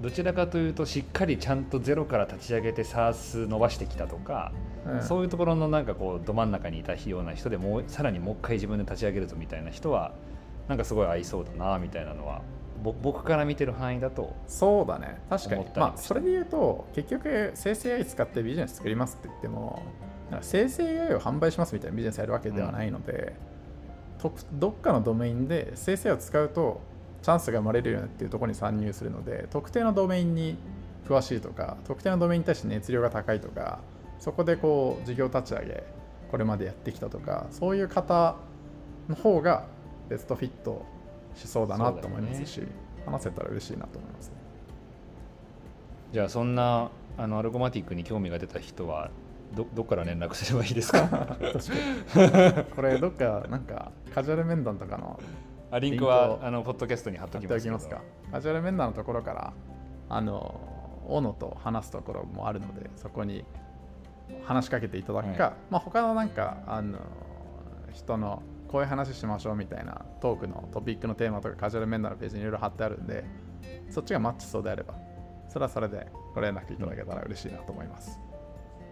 [0.00, 4.52] どちらかというとしっかりちゃんとゼロから立ち上げて SARS 伸ばしてきたとか、
[4.86, 5.02] うん。
[5.02, 10.12] そういうところのなんかこうど真ん中にいたような人でもうさらにもう一回自分で立ち上げるぞみたいな人は
[10.68, 12.42] なんかすごい合いそうだなみたいなのはぼ
[12.92, 15.20] 僕から見てる範囲だとそうだね。
[15.28, 15.66] 確かに。
[15.76, 19.82] まあそれで言うと結局生成 AI 使ってビジネス作りますって言っても
[20.40, 23.34] 生成 AI を販売しますみたいなビジネスやるわけではないので、
[24.18, 26.80] とどっかのドメインで生成 AI を使うと
[27.22, 30.56] チャンスが生まれるよねっていうところに参入するので特定のドメインに
[31.08, 33.80] 詳しいとか特定のドメインに対して熱量が高いとか
[34.18, 35.84] そこでこう事業立ち上げ
[36.30, 38.36] これまでやってきたとかそういう方
[39.08, 39.66] の方が
[40.08, 40.84] ベストフィット
[41.36, 42.62] しそうだなと思いますし、
[43.04, 44.34] 話せたら嬉しいなと思いますね。
[46.12, 49.10] じゃあそんなあのアルゴマティックに興味が出た人は
[49.54, 51.36] どどっから連絡すればいいですか？
[52.74, 55.20] これどっかなんかカジュアル面談とかの
[55.70, 57.76] あリンクはあのポッドキャストに貼っときますけど。
[57.76, 58.02] おきますか？
[58.32, 59.52] カジュアル面談のところから
[60.08, 60.60] あの
[61.08, 63.44] 大野と話すところもあるのでそこに
[64.44, 65.52] 話しかけていただくか、はい。
[65.70, 66.98] まあ他のなんかあの
[67.92, 73.24] 人のこういう話しましょうみたいなトークのトピックのテーマとかカジュアル面談のページにいろいろ貼ってあるんで
[73.90, 74.94] そっちがマッチしそうであれば
[75.48, 78.20] それはそれでご連絡いただけたら嬉しいなと思います、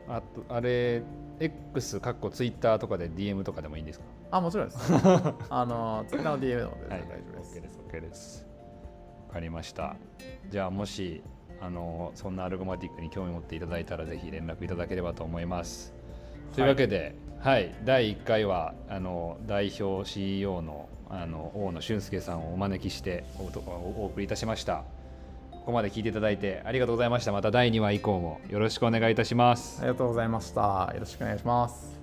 [0.08, 1.02] あとあれ
[1.40, 4.04] X かっこ Twitter とかで DM とかでもいいんですか？
[4.30, 4.78] あもちろんです。
[5.50, 8.46] あの Twitter の DM のではい大丈夫です、OK です OK です。
[9.28, 9.96] わかりました。
[10.48, 11.22] じゃあもし
[11.60, 15.93] あのそんなアルゴマティックに興味持っていただいたらぜひ連絡いただければと思います
[16.54, 17.74] というわけで、はい。
[17.84, 24.84] 第1回はあの代表 CEO のあの大野俊介さんをお招きしておおお送りいたしました。
[25.50, 27.32] ここまで聞いていただいてありがとうございました。
[27.32, 29.80] また第2話以降もよろしくお願いいたします。
[29.80, 30.90] ありがとうございました。
[30.94, 31.93] よろしくお願いします